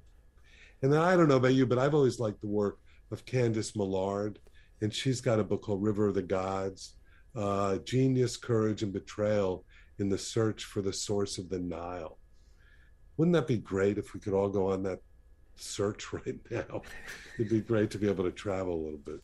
then 0.81 0.99
I 0.99 1.15
don't 1.15 1.29
know 1.29 1.37
about 1.37 1.53
you, 1.53 1.65
but 1.65 1.77
I've 1.77 1.95
always 1.95 2.19
liked 2.19 2.41
the 2.41 2.47
work 2.47 2.79
of 3.11 3.25
Candice 3.25 3.75
Millard 3.75 4.39
and 4.81 4.93
she's 4.93 5.21
got 5.21 5.39
a 5.39 5.43
book 5.43 5.61
called 5.61 5.83
River 5.83 6.07
of 6.07 6.15
the 6.15 6.21
Gods 6.21 6.95
uh, 7.35 7.77
Genius, 7.79 8.37
Courage, 8.37 8.81
and 8.81 8.91
Betrayal 8.91 9.63
in 9.99 10.09
the 10.09 10.17
Search 10.17 10.65
for 10.65 10.81
the 10.81 10.91
Source 10.91 11.37
of 11.37 11.47
the 11.49 11.59
Nile. 11.59 12.17
Wouldn't 13.17 13.35
that 13.35 13.47
be 13.47 13.57
great 13.57 13.97
if 13.97 14.13
we 14.13 14.19
could 14.19 14.33
all 14.33 14.49
go 14.49 14.71
on 14.71 14.81
that 14.83 14.99
search 15.55 16.11
right 16.13 16.39
now? 16.49 16.81
It'd 17.37 17.51
be 17.51 17.61
great 17.61 17.91
to 17.91 17.97
be 17.97 18.09
able 18.09 18.23
to 18.23 18.31
travel 18.31 18.73
a 18.73 18.81
little 18.83 18.99
bit. 18.99 19.21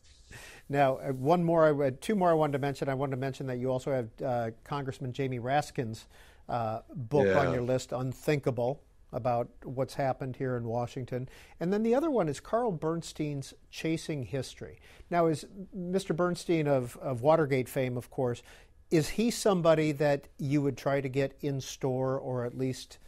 Now, 0.69 0.97
uh, 0.97 1.13
one 1.13 1.43
more, 1.43 1.83
uh, 1.83 1.91
two 1.99 2.15
more 2.15 2.29
I 2.29 2.33
wanted 2.33 2.53
to 2.53 2.59
mention. 2.59 2.89
I 2.89 2.93
wanted 2.93 3.11
to 3.11 3.17
mention 3.17 3.47
that 3.47 3.57
you 3.57 3.71
also 3.71 3.91
have 3.91 4.09
uh, 4.23 4.51
Congressman 4.63 5.13
Jamie 5.13 5.39
Raskin's 5.39 6.05
uh, 6.49 6.79
book 6.93 7.27
yeah. 7.27 7.39
on 7.39 7.53
your 7.53 7.61
list, 7.61 7.91
Unthinkable, 7.91 8.81
about 9.11 9.49
what's 9.63 9.93
happened 9.93 10.35
here 10.35 10.57
in 10.57 10.65
Washington. 10.65 11.29
And 11.59 11.71
then 11.71 11.83
the 11.83 11.95
other 11.95 12.11
one 12.11 12.27
is 12.27 12.39
Carl 12.39 12.71
Bernstein's 12.71 13.53
Chasing 13.71 14.23
History. 14.23 14.79
Now, 15.09 15.27
is 15.27 15.45
Mr. 15.75 16.15
Bernstein 16.15 16.67
of, 16.67 16.97
of 16.97 17.21
Watergate 17.21 17.69
fame, 17.69 17.97
of 17.97 18.09
course, 18.09 18.43
is 18.91 19.09
he 19.09 19.31
somebody 19.31 19.91
that 19.93 20.27
you 20.37 20.61
would 20.61 20.77
try 20.77 21.01
to 21.01 21.09
get 21.09 21.37
in 21.41 21.59
store 21.59 22.19
or 22.19 22.45
at 22.45 22.57
least 22.57 22.99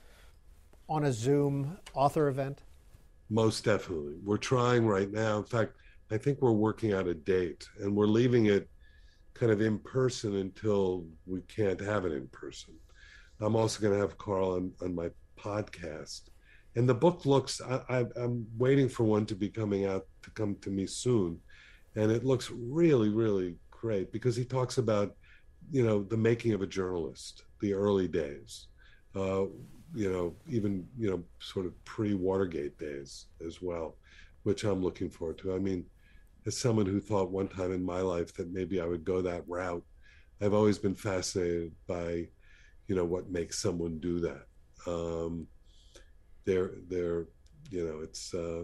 on 0.89 1.03
a 1.03 1.11
Zoom 1.11 1.77
author 1.93 2.27
event? 2.27 2.61
Most 3.29 3.65
definitely. 3.65 4.15
We're 4.23 4.37
trying 4.37 4.87
right 4.87 5.11
now. 5.11 5.37
In 5.37 5.43
fact, 5.43 5.73
I 6.09 6.17
think 6.17 6.41
we're 6.41 6.51
working 6.51 6.93
out 6.93 7.07
a 7.07 7.13
date 7.13 7.67
and 7.79 7.95
we're 7.95 8.07
leaving 8.07 8.45
it 8.45 8.69
kind 9.33 9.51
of 9.51 9.61
in 9.61 9.77
person 9.79 10.37
until 10.37 11.05
we 11.25 11.41
can't 11.41 11.79
have 11.79 12.05
it 12.05 12.13
in 12.13 12.27
person. 12.29 12.73
I'm 13.39 13.55
also 13.55 13.81
going 13.81 13.93
to 13.93 13.99
have 13.99 14.17
Carl 14.17 14.53
on, 14.53 14.71
on 14.81 14.95
my 14.95 15.09
podcast. 15.39 16.29
And 16.75 16.87
the 16.87 16.93
book 16.93 17.25
looks, 17.25 17.59
I 17.61 18.05
am 18.15 18.45
waiting 18.57 18.87
for 18.87 19.03
one 19.03 19.25
to 19.27 19.35
be 19.35 19.49
coming 19.49 19.85
out 19.85 20.05
to 20.23 20.29
come 20.31 20.55
to 20.61 20.69
me 20.69 20.85
soon. 20.85 21.39
And 21.95 22.11
it 22.11 22.23
looks 22.23 22.51
really, 22.51 23.09
really 23.09 23.55
great 23.71 24.11
because 24.11 24.35
he 24.35 24.45
talks 24.45 24.77
about, 24.77 25.15
you 25.71 25.83
know, 25.83 26.03
the 26.03 26.17
making 26.17 26.53
of 26.53 26.61
a 26.61 26.67
journalist, 26.67 27.43
the 27.61 27.73
early 27.73 28.07
days, 28.07 28.67
uh, 29.15 29.45
you 29.95 30.11
know, 30.11 30.35
even, 30.49 30.87
you 30.97 31.09
know, 31.09 31.23
sort 31.39 31.65
of 31.65 31.83
pre 31.85 32.13
Watergate 32.13 32.77
days 32.77 33.25
as 33.45 33.61
well, 33.61 33.95
which 34.43 34.63
I'm 34.63 34.83
looking 34.83 35.09
forward 35.09 35.39
to. 35.39 35.55
I 35.55 35.59
mean, 35.59 35.85
as 36.45 36.57
someone 36.57 36.85
who 36.85 36.99
thought 36.99 37.31
one 37.31 37.47
time 37.47 37.71
in 37.73 37.83
my 37.83 38.01
life 38.01 38.33
that 38.35 38.53
maybe 38.53 38.79
I 38.79 38.85
would 38.85 39.03
go 39.03 39.21
that 39.21 39.43
route, 39.47 39.83
I've 40.41 40.53
always 40.53 40.77
been 40.77 40.95
fascinated 40.95 41.71
by, 41.87 42.27
you 42.87 42.95
know, 42.95 43.05
what 43.05 43.29
makes 43.29 43.61
someone 43.61 43.99
do 43.99 44.19
that. 44.19 44.45
Um, 44.85 45.47
they're 46.45 46.71
they're 46.87 47.27
you 47.69 47.85
know 47.85 47.99
it's 48.01 48.33
uh, 48.33 48.63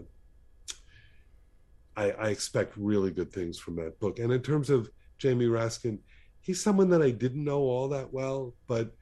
I, 1.96 2.10
I 2.12 2.28
expect 2.28 2.76
really 2.76 3.10
good 3.10 3.32
things 3.32 3.58
from 3.58 3.76
that 3.76 4.00
book. 4.00 4.18
And 4.18 4.32
in 4.32 4.42
terms 4.42 4.70
of 4.70 4.90
Jamie 5.18 5.46
Raskin, 5.46 5.98
he's 6.40 6.62
someone 6.62 6.88
that 6.90 7.02
I 7.02 7.10
didn't 7.10 7.44
know 7.44 7.60
all 7.60 7.88
that 7.88 8.12
well, 8.12 8.54
but 8.66 8.94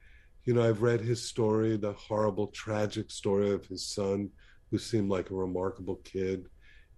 you 0.45 0.53
know 0.53 0.67
I've 0.67 0.81
read 0.81 1.01
his 1.01 1.27
story, 1.27 1.77
the 1.77 1.93
horrible, 1.93 2.47
tragic 2.47 3.09
story 3.09 3.51
of 3.51 3.65
his 3.65 3.85
son, 3.85 4.29
who 4.69 4.77
seemed 4.77 5.09
like 5.09 5.29
a 5.29 5.35
remarkable 5.35 5.99
kid, 6.03 6.47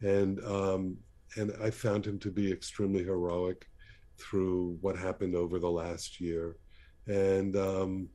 and 0.02 0.44
um, 0.44 0.98
and 1.38 1.54
I 1.62 1.70
found 1.70 2.06
him 2.06 2.18
to 2.20 2.32
be 2.32 2.52
extremely 2.52 3.04
heroic 3.04 3.68
through 4.18 4.78
what 4.82 4.98
happened 4.98 5.36
over 5.36 5.60
the 5.60 5.70
last 5.70 6.22
year, 6.22 6.56
and 7.08 7.56
um, 7.56 8.10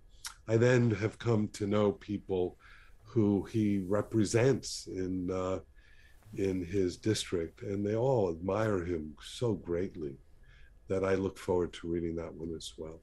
I 0.49 0.57
then 0.57 0.91
have 0.93 1.19
come 1.19 1.49
to 1.55 1.67
know 1.67 1.93
people 1.93 2.59
who 3.05 3.43
he 3.45 3.79
represents 3.79 4.87
in 4.87 5.31
uh, 5.31 5.61
in 6.37 6.65
his 6.65 6.97
district, 6.97 7.63
and 7.63 7.85
they 7.85 7.97
all 7.97 8.31
admire 8.31 8.85
him 8.85 9.15
so 9.23 9.55
greatly 9.55 10.17
that 10.89 11.05
I 11.05 11.15
look 11.15 11.39
forward 11.39 11.73
to 11.75 11.89
reading 11.89 12.17
that 12.17 12.33
one 12.35 12.55
as 12.57 12.73
well. 12.77 13.01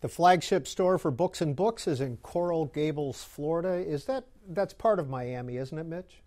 The 0.00 0.08
flagship 0.08 0.66
store 0.66 0.98
for 0.98 1.10
books 1.10 1.40
and 1.40 1.56
books 1.56 1.86
is 1.86 2.00
in 2.00 2.16
Coral 2.18 2.66
Gables, 2.66 3.22
Florida. 3.24 3.74
Is 3.74 4.04
that 4.06 4.24
that's 4.48 4.74
part 4.74 4.98
of 4.98 5.08
Miami, 5.08 5.56
isn't 5.56 5.78
it, 5.78 5.86
Mitch? 5.86 6.22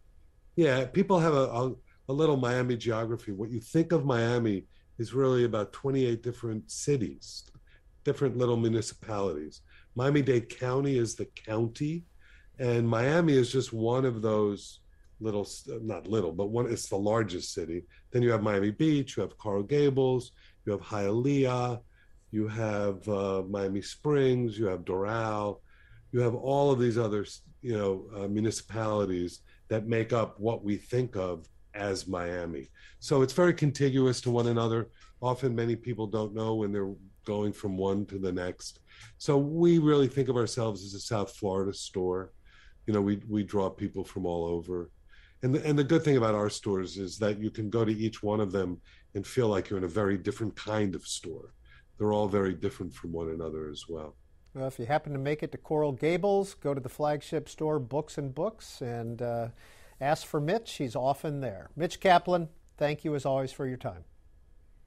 Yeah, 0.55 0.85
people 0.85 1.19
have 1.19 1.33
a, 1.33 1.47
a, 1.47 1.75
a 2.09 2.13
little 2.13 2.38
Miami 2.38 2.75
geography. 2.75 3.31
What 3.31 3.51
you 3.51 3.59
think 3.59 3.91
of 3.91 4.05
Miami 4.05 4.65
is 4.97 5.13
really 5.13 5.45
about 5.45 5.71
28 5.71 6.21
different 6.21 6.69
cities, 6.69 7.49
different 8.09 8.39
little 8.41 8.57
municipalities. 8.57 9.61
Miami 9.93 10.23
Dade 10.23 10.49
County 10.49 10.97
is 10.97 11.13
the 11.13 11.29
county, 11.49 12.05
and 12.57 12.89
Miami 12.97 13.33
is 13.33 13.51
just 13.51 13.71
one 13.71 14.03
of 14.03 14.23
those 14.23 14.79
little, 15.19 15.47
not 15.93 16.07
little, 16.07 16.31
but 16.31 16.47
one. 16.47 16.65
It's 16.73 16.89
the 16.89 17.03
largest 17.13 17.53
city. 17.53 17.79
Then 18.09 18.23
you 18.23 18.31
have 18.31 18.41
Miami 18.41 18.71
Beach, 18.71 19.15
you 19.15 19.21
have 19.21 19.37
Coral 19.37 19.61
Gables, 19.61 20.31
you 20.65 20.71
have 20.71 20.81
Hialeah, 20.81 21.81
you 22.31 22.47
have 22.47 23.07
uh, 23.07 23.43
Miami 23.47 23.83
Springs, 23.83 24.57
you 24.57 24.65
have 24.65 24.85
Doral, 24.85 25.59
you 26.11 26.19
have 26.21 26.33
all 26.33 26.71
of 26.71 26.79
these 26.79 26.97
other, 26.97 27.23
you 27.61 27.77
know, 27.77 27.93
uh, 28.17 28.27
municipalities 28.27 29.41
that 29.67 29.87
make 29.97 30.13
up 30.13 30.39
what 30.39 30.63
we 30.63 30.77
think 30.77 31.15
of 31.15 31.47
as 31.75 32.07
Miami. 32.07 32.69
So 33.07 33.21
it's 33.21 33.33
very 33.33 33.53
contiguous 33.53 34.19
to 34.21 34.31
one 34.31 34.47
another. 34.47 34.89
Often, 35.21 35.53
many 35.53 35.75
people 35.75 36.07
don't 36.07 36.33
know 36.33 36.55
when 36.55 36.71
they're 36.71 36.95
going 37.25 37.53
from 37.53 37.77
one 37.77 38.05
to 38.08 38.17
the 38.17 38.32
next. 38.32 38.79
So 39.17 39.38
we 39.38 39.77
really 39.79 40.08
think 40.08 40.29
of 40.29 40.38
ourselves 40.38 40.84
as 40.84 40.93
a 40.93 40.99
South 40.99 41.36
Florida 41.36 41.73
store. 41.73 42.32
You 42.86 42.93
know, 42.93 43.01
we 43.01 43.21
we 43.27 43.43
draw 43.43 43.69
people 43.69 44.03
from 44.03 44.25
all 44.25 44.45
over. 44.45 44.91
And 45.41 45.55
the, 45.55 45.65
and 45.65 45.79
the 45.79 45.84
good 45.84 46.03
thing 46.03 46.17
about 46.17 46.36
our 46.36 46.49
stores 46.49 46.97
is 46.97 47.17
that 47.19 47.39
you 47.39 47.49
can 47.49 47.69
go 47.69 47.86
to 47.86 47.91
each 47.93 48.21
one 48.21 48.41
of 48.41 48.51
them 48.51 48.82
and 49.15 49.25
feel 49.25 49.47
like 49.47 49.69
you're 49.69 49.79
in 49.79 49.86
a 49.86 49.88
very 49.88 50.17
different 50.17 50.55
kind 50.55 50.95
of 50.95 51.08
store. 51.08 51.53
They're 51.97 52.12
all 52.13 52.27
very 52.27 52.53
different 52.53 52.93
from 52.93 53.12
one 53.13 53.29
another 53.29 53.69
as 53.69 53.86
well. 53.88 54.15
Well, 54.53 54.67
if 54.67 54.79
you 54.79 54.86
happen 54.86 55.13
to 55.13 55.19
make 55.19 55.43
it 55.43 55.51
to 55.51 55.58
Coral 55.58 55.91
Gables, 55.91 56.55
go 56.55 56.73
to 56.73 56.82
the 56.82 56.89
flagship 56.89 57.47
store, 57.47 57.79
Books 57.79 58.17
and 58.17 58.34
Books, 58.34 58.82
and 58.82 59.21
uh, 59.21 59.49
ask 60.01 60.25
for 60.25 60.41
Mitch. 60.41 60.73
He's 60.73 60.95
often 60.95 61.39
there. 61.39 61.69
Mitch 61.75 61.99
Kaplan, 61.99 62.49
thank 62.77 63.05
you 63.05 63.15
as 63.15 63.25
always 63.25 63.51
for 63.51 63.67
your 63.67 63.77
time. 63.77 64.03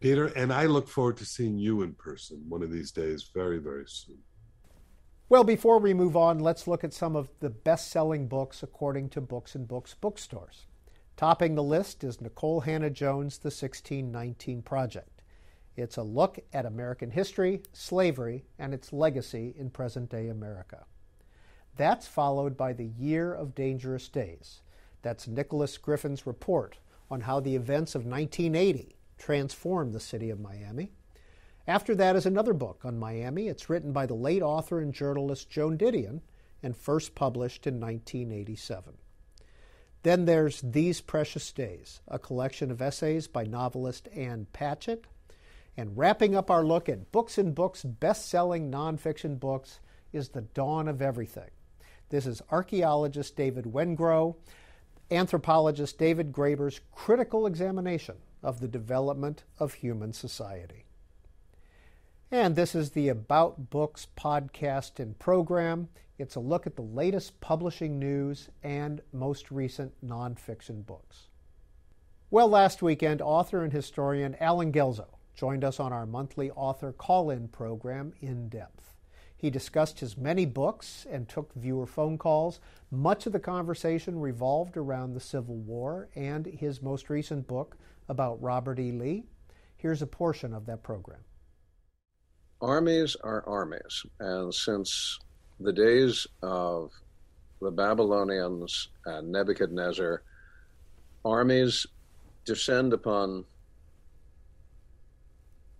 Peter, 0.02 0.26
and 0.26 0.52
I 0.52 0.66
look 0.66 0.88
forward 0.88 1.16
to 1.18 1.24
seeing 1.24 1.58
you 1.58 1.82
in 1.82 1.94
person 1.94 2.44
one 2.48 2.62
of 2.62 2.72
these 2.72 2.90
days 2.90 3.30
very, 3.32 3.58
very 3.58 3.84
soon. 3.86 4.18
Well, 5.28 5.44
before 5.44 5.78
we 5.78 5.94
move 5.94 6.16
on, 6.16 6.40
let's 6.40 6.66
look 6.66 6.82
at 6.82 6.92
some 6.92 7.14
of 7.14 7.30
the 7.38 7.48
best 7.48 7.90
selling 7.90 8.26
books 8.26 8.64
according 8.64 9.10
to 9.10 9.20
Books 9.20 9.54
and 9.54 9.66
Books 9.66 9.94
bookstores. 9.94 10.66
Topping 11.16 11.54
the 11.54 11.62
list 11.62 12.02
is 12.02 12.18
Nikole 12.18 12.64
Hannah-Jones' 12.64 13.38
The 13.38 13.46
1619 13.46 14.62
Project. 14.62 15.22
It's 15.76 15.96
a 15.96 16.02
look 16.02 16.40
at 16.52 16.66
American 16.66 17.12
history, 17.12 17.62
slavery, 17.72 18.44
and 18.58 18.74
its 18.74 18.92
legacy 18.92 19.54
in 19.56 19.70
present 19.70 20.10
day 20.10 20.28
America. 20.28 20.84
That's 21.76 22.08
followed 22.08 22.56
by 22.56 22.72
The 22.72 22.90
Year 22.98 23.32
of 23.32 23.54
Dangerous 23.54 24.08
Days. 24.08 24.62
That's 25.00 25.28
Nicholas 25.28 25.78
Griffin's 25.78 26.26
report 26.26 26.78
on 27.08 27.20
how 27.20 27.38
the 27.38 27.54
events 27.54 27.94
of 27.94 28.04
1980 28.04 28.96
transformed 29.22 29.92
the 29.92 30.00
city 30.00 30.30
of 30.30 30.40
Miami. 30.40 30.90
After 31.68 31.94
that 31.94 32.16
is 32.16 32.26
another 32.26 32.52
book 32.52 32.80
on 32.84 32.98
Miami. 32.98 33.46
It's 33.46 33.70
written 33.70 33.92
by 33.92 34.04
the 34.04 34.14
late 34.14 34.42
author 34.42 34.80
and 34.80 34.92
journalist 34.92 35.48
Joan 35.48 35.78
Didion 35.78 36.22
and 36.60 36.76
first 36.76 37.14
published 37.14 37.68
in 37.68 37.78
1987. 37.78 38.94
Then 40.02 40.24
there's 40.24 40.60
These 40.60 41.02
Precious 41.02 41.52
Days, 41.52 42.00
a 42.08 42.18
collection 42.18 42.72
of 42.72 42.82
essays 42.82 43.28
by 43.28 43.44
novelist 43.44 44.08
Ann 44.12 44.48
Patchett. 44.52 45.06
And 45.76 45.96
wrapping 45.96 46.34
up 46.34 46.50
our 46.50 46.64
look 46.64 46.88
at 46.88 47.12
books 47.12 47.38
and 47.38 47.54
books, 47.54 47.84
best 47.84 48.28
selling 48.28 48.72
nonfiction 48.72 49.38
books, 49.38 49.78
is 50.12 50.30
The 50.30 50.42
Dawn 50.42 50.88
of 50.88 51.00
Everything. 51.00 51.50
This 52.08 52.26
is 52.26 52.42
archaeologist 52.50 53.36
David 53.36 53.66
Wengrow, 53.66 54.34
anthropologist 55.12 55.96
David 55.96 56.32
Graeber's 56.32 56.80
critical 56.90 57.46
examination 57.46 58.16
of 58.42 58.60
the 58.60 58.68
development 58.68 59.44
of 59.58 59.74
human 59.74 60.12
society. 60.12 60.86
And 62.30 62.56
this 62.56 62.74
is 62.74 62.90
the 62.90 63.08
About 63.08 63.70
Books 63.70 64.06
podcast 64.16 64.98
and 64.98 65.18
program. 65.18 65.88
It's 66.18 66.34
a 66.34 66.40
look 66.40 66.66
at 66.66 66.76
the 66.76 66.82
latest 66.82 67.40
publishing 67.40 67.98
news 67.98 68.48
and 68.62 69.02
most 69.12 69.50
recent 69.50 69.92
nonfiction 70.04 70.86
books. 70.86 71.28
Well, 72.30 72.48
last 72.48 72.80
weekend, 72.80 73.20
author 73.20 73.62
and 73.62 73.72
historian 73.72 74.36
Allen 74.40 74.72
Guelzo 74.72 75.08
joined 75.34 75.64
us 75.64 75.78
on 75.78 75.92
our 75.92 76.06
monthly 76.06 76.50
author 76.50 76.92
call 76.92 77.28
in 77.28 77.48
program, 77.48 78.14
In 78.20 78.48
Depth. 78.48 78.91
He 79.42 79.50
discussed 79.50 79.98
his 79.98 80.16
many 80.16 80.46
books 80.46 81.04
and 81.10 81.28
took 81.28 81.52
viewer 81.54 81.84
phone 81.84 82.16
calls. 82.16 82.60
Much 82.92 83.26
of 83.26 83.32
the 83.32 83.40
conversation 83.40 84.20
revolved 84.20 84.76
around 84.76 85.14
the 85.14 85.20
Civil 85.20 85.56
War 85.56 86.08
and 86.14 86.46
his 86.46 86.80
most 86.80 87.10
recent 87.10 87.48
book 87.48 87.76
about 88.08 88.40
Robert 88.40 88.78
E. 88.78 88.92
Lee. 88.92 89.24
Here's 89.76 90.00
a 90.00 90.06
portion 90.06 90.54
of 90.54 90.66
that 90.66 90.84
program. 90.84 91.18
Armies 92.60 93.16
are 93.16 93.42
armies, 93.48 94.06
and 94.20 94.54
since 94.54 95.18
the 95.58 95.72
days 95.72 96.24
of 96.44 96.92
the 97.60 97.72
Babylonians 97.72 98.90
and 99.06 99.32
Nebuchadnezzar, 99.32 100.22
armies 101.24 101.84
descend 102.44 102.92
upon 102.92 103.44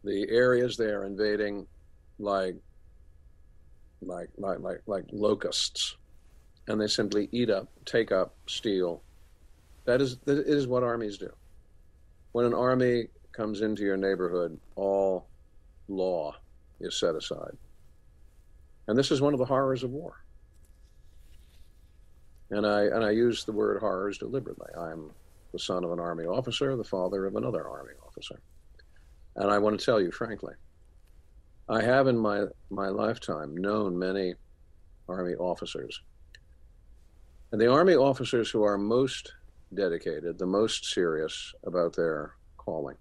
the 0.03 0.27
areas 0.31 0.77
they 0.77 0.87
are 0.87 1.05
invading 1.05 1.69
like 2.19 2.57
like 4.03 4.29
like 4.37 4.61
like 4.61 4.83
like 4.87 5.05
locusts 5.13 5.97
and 6.69 6.81
they 6.81 6.87
simply 6.87 7.29
eat 7.33 7.51
up 7.51 7.69
take 7.85 8.13
up 8.13 8.35
steal 8.47 9.03
that 9.85 10.01
is 10.01 10.19
that 10.25 10.39
is 10.39 10.67
what 10.67 10.83
armies 10.83 11.19
do 11.19 11.33
when 12.33 12.45
an 12.45 12.55
army 12.55 13.07
comes 13.33 13.61
into 13.61 13.83
your 13.83 13.97
neighborhood 13.97 14.59
all 14.77 15.27
law 15.89 16.35
is 16.81 16.99
set 16.99 17.15
aside 17.15 17.57
and 18.89 18.99
this 18.99 19.11
is 19.11 19.21
one 19.21 19.33
of 19.33 19.39
the 19.39 19.45
horrors 19.45 19.85
of 19.85 19.91
war. 19.91 20.25
And 22.51 22.67
I 22.67 22.83
and 22.83 23.05
I 23.05 23.11
use 23.11 23.45
the 23.45 23.53
word 23.53 23.81
horrors 23.81 24.19
deliberately. 24.19 24.69
I'm 24.79 25.11
the 25.53 25.59
son 25.59 25.85
of 25.85 25.93
an 25.93 26.01
army 26.01 26.25
officer, 26.25 26.77
the 26.77 26.85
father 26.85 27.27
of 27.27 27.37
another 27.37 27.67
army 27.67 27.93
officer. 28.07 28.41
And 29.37 29.51
I 29.51 29.59
want 29.59 29.79
to 29.79 29.85
tell 29.85 30.01
you 30.01 30.11
frankly, 30.11 30.55
I 31.69 31.83
have 31.83 32.07
in 32.09 32.19
my, 32.19 32.47
my 32.71 32.89
lifetime 32.89 33.57
known 33.57 33.99
many 33.99 34.35
army 35.09 35.35
officers. 35.35 36.01
And 37.51 37.61
the 37.61 37.71
army 37.71 37.95
officers 37.95 38.51
who 38.51 38.63
are 38.63 38.79
most 38.79 39.33
dedicated, 39.75 40.39
the 40.39 40.47
most 40.47 40.87
serious 40.87 41.55
about 41.65 41.95
their 41.95 42.35
calling, 42.57 42.97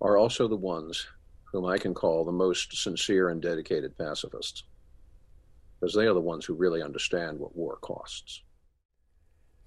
are 0.00 0.16
also 0.16 0.46
the 0.46 0.56
ones 0.56 1.06
whom 1.44 1.64
I 1.64 1.78
can 1.78 1.94
call 1.94 2.24
the 2.24 2.32
most 2.32 2.76
sincere 2.76 3.30
and 3.30 3.40
dedicated 3.40 3.96
pacifists 3.96 4.64
because 5.80 5.94
they 5.94 6.06
are 6.06 6.14
the 6.14 6.20
ones 6.20 6.44
who 6.44 6.54
really 6.54 6.82
understand 6.82 7.38
what 7.38 7.56
war 7.56 7.76
costs. 7.76 8.42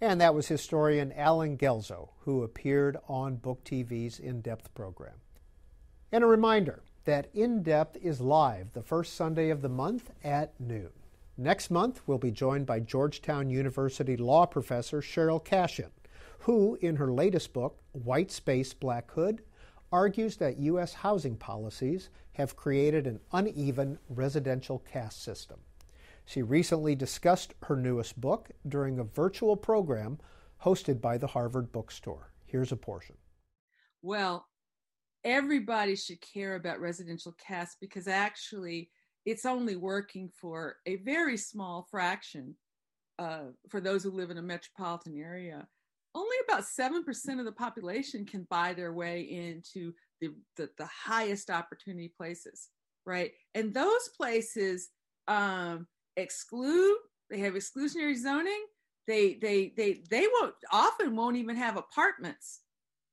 And 0.02 0.22
that 0.22 0.34
was 0.34 0.48
historian 0.48 1.12
Allen 1.14 1.58
Guelzo, 1.58 2.10
who 2.22 2.44
appeared 2.44 2.98
on 3.08 3.36
Book 3.36 3.64
TV's 3.64 4.20
In 4.20 4.42
Depth 4.42 4.74
program. 4.74 5.16
And 6.12 6.24
a 6.24 6.28
reminder 6.28 6.84
that 7.10 7.28
In 7.34 7.64
Depth 7.64 7.98
is 8.04 8.22
live 8.22 8.74
the 8.74 8.84
first 8.84 9.16
Sunday 9.16 9.50
of 9.50 9.64
the 9.64 9.68
month 9.68 10.12
at 10.24 10.54
noon. 10.60 10.92
Next 11.38 11.72
month, 11.72 12.04
we'll 12.06 12.20
be 12.20 12.30
joined 12.30 12.68
by 12.68 12.82
Georgetown 12.82 13.50
University 13.50 14.16
law 14.16 14.46
professor 14.46 15.02
Sheryll 15.02 15.44
Cashin, 15.44 15.90
who, 16.42 16.78
in 16.82 16.98
her 16.98 17.12
latest 17.12 17.52
book, 17.52 17.80
White 17.94 18.30
Space 18.30 18.76
Black 18.76 19.10
Hood, 19.10 19.42
argues 19.92 20.38
that 20.38 20.60
U.S. 20.60 20.94
housing 20.94 21.36
policies 21.36 22.12
have 22.34 22.56
created 22.56 23.08
an 23.08 23.22
uneven 23.34 23.98
residential 24.08 24.78
caste 24.78 25.24
system. 25.24 25.62
She 26.26 26.44
recently 26.44 26.94
discussed 26.94 27.56
her 27.64 27.76
newest 27.76 28.22
book 28.22 28.52
during 28.68 29.00
a 29.00 29.04
virtual 29.04 29.58
program 29.58 30.20
hosted 30.64 31.02
by 31.02 31.18
the 31.18 31.26
Harvard 31.26 31.72
Bookstore. 31.72 32.34
Here's 32.46 32.72
a 32.72 32.78
portion. 32.78 33.16
Well, 34.04 34.46
everybody 35.24 35.96
should 35.96 36.20
care 36.22 36.56
about 36.56 36.80
residential 36.80 37.36
caste 37.46 37.78
because 37.82 38.08
actually 38.08 38.90
it's 39.26 39.46
only 39.46 39.76
working 39.76 40.30
for 40.40 40.78
a 40.86 40.98
very 40.98 41.38
small 41.38 41.88
fraction 41.92 42.56
uh, 43.20 43.48
for 43.70 43.82
those 43.82 44.04
who 44.04 44.12
live 44.12 44.32
in 44.32 44.38
a 44.38 44.42
metropolitan 44.42 45.20
area. 45.20 45.68
Only 46.16 46.38
about 46.48 46.64
7% 46.64 47.40
of 47.40 47.46
the 47.46 47.52
population 47.52 48.26
can 48.26 48.48
buy 48.50 48.74
their 48.74 48.94
way 48.94 49.22
into 49.22 49.94
the, 50.22 50.30
the, 50.58 50.70
the 50.78 50.88
highest 50.88 51.50
opportunity 51.50 52.12
places, 52.18 52.70
right? 53.06 53.32
And 53.54 53.74
those 53.74 54.10
places, 54.18 54.90
um, 55.28 55.86
exclude 56.20 56.98
they 57.30 57.40
have 57.40 57.54
exclusionary 57.54 58.16
zoning 58.16 58.66
they 59.08 59.36
they 59.36 59.74
they 59.76 60.02
they 60.10 60.28
won't 60.34 60.54
often 60.72 61.16
won't 61.16 61.38
even 61.38 61.56
have 61.56 61.78
apartments 61.78 62.62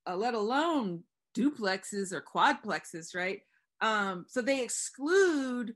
uh, 0.09 0.17
let 0.17 0.35
alone 0.35 1.03
duplexes 1.37 2.13
or 2.13 2.23
quadplexes 2.23 3.15
right? 3.15 3.43
Um, 3.81 4.25
so 4.29 4.41
they 4.41 4.63
exclude 4.63 5.75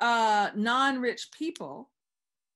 uh, 0.00 0.50
non-rich 0.54 1.28
people. 1.36 1.90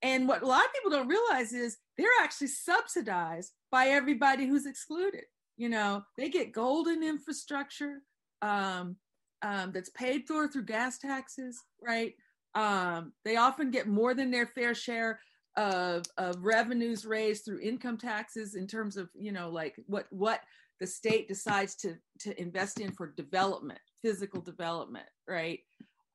And 0.03 0.29
what 0.29 0.43
a 0.43 0.47
lot 0.47 0.65
of 0.65 0.73
people 0.73 0.91
don't 0.91 1.09
realize 1.09 1.53
is 1.53 1.79
they're 1.97 2.07
actually 2.23 2.49
subsidized 2.49 3.53
by 3.71 3.87
everybody 3.87 4.47
who's 4.47 4.67
excluded. 4.67 5.25
You 5.57 5.69
know 5.69 6.05
they 6.19 6.29
get 6.29 6.53
golden 6.53 7.03
infrastructure 7.03 8.03
um, 8.43 8.97
um, 9.43 9.73
that's 9.73 9.91
paid 9.91 10.27
for 10.27 10.49
through 10.49 10.65
gas 10.65 10.99
taxes 10.99 11.63
right? 11.87 12.15
Um, 12.55 13.13
they 13.25 13.37
often 13.37 13.71
get 13.71 13.89
more 13.89 14.15
than 14.15 14.31
their 14.31 14.47
fair 14.47 14.75
share 14.75 15.21
of, 15.57 16.05
of 16.19 16.45
revenues 16.45 17.05
raised 17.05 17.45
through 17.45 17.61
income 17.61 17.99
taxes 17.99 18.55
in 18.55 18.67
terms 18.67 18.97
of, 18.97 19.09
you 19.15 19.33
know, 19.33 19.51
like 19.51 19.77
what, 19.87 20.07
what 20.11 20.41
the 20.85 20.91
state 20.91 21.29
decides 21.29 21.75
to, 21.77 21.97
to 22.21 22.41
invest 22.41 22.81
in 22.81 22.93
for 22.93 23.13
development, 23.17 23.81
physical 24.03 24.41
development, 24.41 25.07
right? 25.27 25.61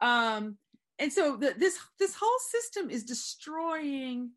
Um, 0.01 0.57
and 0.99 1.11
so 1.11 1.35
the, 1.35 1.55
this, 1.57 1.79
this 1.99 2.15
whole 2.15 2.39
system 2.39 2.89
is 2.89 3.03
destroying 3.03 4.31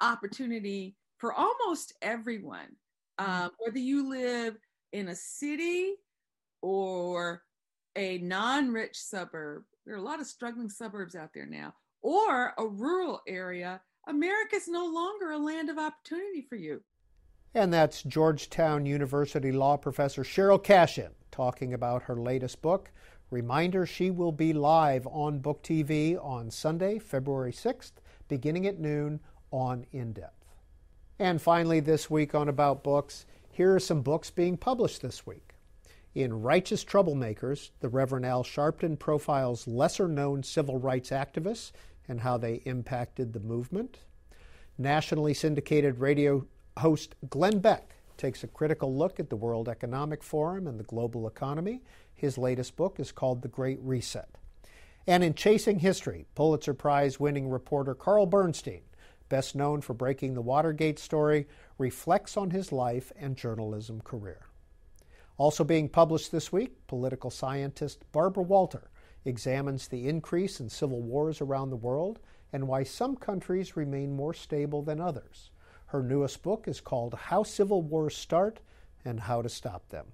opportunity 0.00 0.96
for 1.18 1.32
almost 1.32 1.94
everyone, 2.02 2.76
mm-hmm. 3.18 3.44
um, 3.44 3.50
whether 3.58 3.78
you 3.78 4.08
live 4.08 4.56
in 4.92 5.08
a 5.08 5.14
city 5.14 5.94
or 6.62 7.42
a 7.96 8.18
non-rich 8.18 8.96
suburb 8.96 9.62
there 9.86 9.94
are 9.94 9.98
a 9.98 10.02
lot 10.02 10.20
of 10.20 10.26
struggling 10.26 10.68
suburbs 10.68 11.16
out 11.16 11.30
there 11.34 11.46
now, 11.46 11.74
or 12.02 12.54
a 12.58 12.66
rural 12.66 13.22
area. 13.26 13.80
America 14.08 14.56
is 14.56 14.68
no 14.68 14.86
longer 14.86 15.32
a 15.32 15.38
land 15.38 15.68
of 15.68 15.78
opportunity 15.78 16.46
for 16.48 16.56
you. 16.56 16.80
And 17.54 17.72
that's 17.72 18.04
Georgetown 18.04 18.86
University 18.86 19.50
law 19.50 19.76
professor 19.76 20.22
Sheryll 20.22 20.62
Cashin 20.62 21.10
talking 21.32 21.74
about 21.74 22.04
her 22.04 22.14
latest 22.14 22.62
book. 22.62 22.92
Reminder 23.30 23.86
she 23.86 24.10
will 24.10 24.30
be 24.30 24.52
live 24.52 25.06
on 25.08 25.40
Book 25.40 25.62
TV 25.62 26.16
on 26.22 26.50
Sunday, 26.50 26.98
February 26.98 27.52
6th, 27.52 27.92
beginning 28.28 28.66
at 28.66 28.78
noon 28.78 29.20
on 29.50 29.84
In 29.90 30.12
Depth. 30.12 30.46
And 31.18 31.42
finally, 31.42 31.80
this 31.80 32.08
week 32.08 32.34
on 32.34 32.48
About 32.48 32.84
Books, 32.84 33.26
here 33.50 33.74
are 33.74 33.80
some 33.80 34.02
books 34.02 34.30
being 34.30 34.56
published 34.56 35.02
this 35.02 35.26
week. 35.26 35.54
In 36.14 36.42
Righteous 36.42 36.84
Troublemakers, 36.84 37.70
the 37.80 37.88
Reverend 37.88 38.26
Al 38.26 38.42
Sharpton 38.42 38.98
profiles 38.98 39.66
lesser 39.66 40.08
known 40.08 40.42
civil 40.42 40.78
rights 40.78 41.10
activists 41.10 41.72
and 42.08 42.20
how 42.20 42.36
they 42.36 42.62
impacted 42.64 43.32
the 43.32 43.40
movement. 43.40 43.98
Nationally 44.78 45.34
syndicated 45.34 45.98
radio 45.98 46.46
host 46.78 47.14
Glenn 47.28 47.58
Beck 47.58 47.94
takes 48.16 48.44
a 48.44 48.48
critical 48.48 48.94
look 48.94 49.18
at 49.18 49.30
the 49.30 49.36
World 49.36 49.68
Economic 49.68 50.22
Forum 50.22 50.66
and 50.66 50.78
the 50.78 50.84
global 50.84 51.26
economy. 51.26 51.82
His 52.14 52.36
latest 52.36 52.76
book 52.76 53.00
is 53.00 53.12
called 53.12 53.42
The 53.42 53.48
Great 53.48 53.78
Reset. 53.82 54.28
And 55.06 55.24
in 55.24 55.34
Chasing 55.34 55.78
History, 55.78 56.26
Pulitzer 56.34 56.74
Prize 56.74 57.18
winning 57.18 57.48
reporter 57.48 57.94
Carl 57.94 58.26
Bernstein, 58.26 58.82
best 59.30 59.54
known 59.54 59.80
for 59.80 59.94
breaking 59.94 60.34
the 60.34 60.42
Watergate 60.42 60.98
story, 60.98 61.46
reflects 61.78 62.36
on 62.36 62.50
his 62.50 62.72
life 62.72 63.10
and 63.16 63.36
journalism 63.36 64.02
career. 64.02 64.46
Also 65.38 65.64
being 65.64 65.88
published 65.88 66.30
this 66.30 66.52
week, 66.52 66.86
political 66.86 67.30
scientist 67.30 68.04
Barbara 68.12 68.42
Walter 68.42 68.90
examines 69.24 69.88
the 69.88 70.06
increase 70.06 70.60
in 70.60 70.68
civil 70.68 71.00
wars 71.00 71.40
around 71.40 71.70
the 71.70 71.76
world 71.76 72.18
and 72.52 72.68
why 72.68 72.82
some 72.82 73.16
countries 73.16 73.76
remain 73.76 74.12
more 74.12 74.34
stable 74.34 74.82
than 74.82 75.00
others. 75.00 75.50
Her 75.90 76.04
newest 76.04 76.44
book 76.44 76.68
is 76.68 76.80
called 76.80 77.14
How 77.14 77.42
Civil 77.42 77.82
Wars 77.82 78.16
Start 78.16 78.60
and 79.04 79.18
How 79.18 79.42
to 79.42 79.48
Stop 79.48 79.88
Them. 79.88 80.06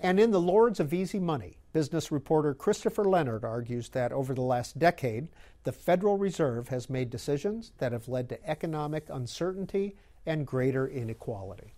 And 0.00 0.18
in 0.18 0.30
The 0.30 0.40
Lords 0.40 0.80
of 0.80 0.94
Easy 0.94 1.18
Money, 1.18 1.58
business 1.74 2.10
reporter 2.10 2.54
Christopher 2.54 3.04
Leonard 3.04 3.44
argues 3.44 3.90
that 3.90 4.10
over 4.10 4.32
the 4.32 4.40
last 4.40 4.78
decade, 4.78 5.28
the 5.64 5.72
Federal 5.72 6.16
Reserve 6.16 6.68
has 6.68 6.88
made 6.88 7.10
decisions 7.10 7.72
that 7.76 7.92
have 7.92 8.08
led 8.08 8.30
to 8.30 8.48
economic 8.48 9.06
uncertainty 9.10 9.96
and 10.24 10.46
greater 10.46 10.88
inequality. 10.88 11.74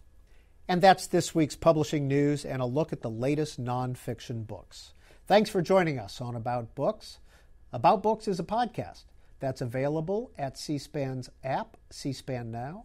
And 0.68 0.81
that's 0.81 1.09
this 1.09 1.35
week's 1.35 1.57
publishing 1.57 2.07
news 2.07 2.44
and 2.44 2.62
a 2.62 2.66
look 2.66 2.92
at 2.92 3.02
the 3.02 3.11
latest 3.11 3.61
nonfiction 3.61 4.46
books. 4.46 4.94
Thanks 5.26 5.50
for 5.50 5.61
joining 5.61 5.98
us 5.98 6.20
on 6.20 6.37
About 6.37 6.76
Books. 6.76 7.18
About 7.72 8.00
Books 8.00 8.28
is 8.28 8.38
a 8.38 8.44
podcast 8.44 9.07
that's 9.40 9.61
available 9.61 10.31
at 10.38 10.57
C 10.57 10.78
SPAN's 10.78 11.31
app, 11.42 11.76
C 11.90 12.12
SPAN 12.12 12.52
Now, 12.52 12.85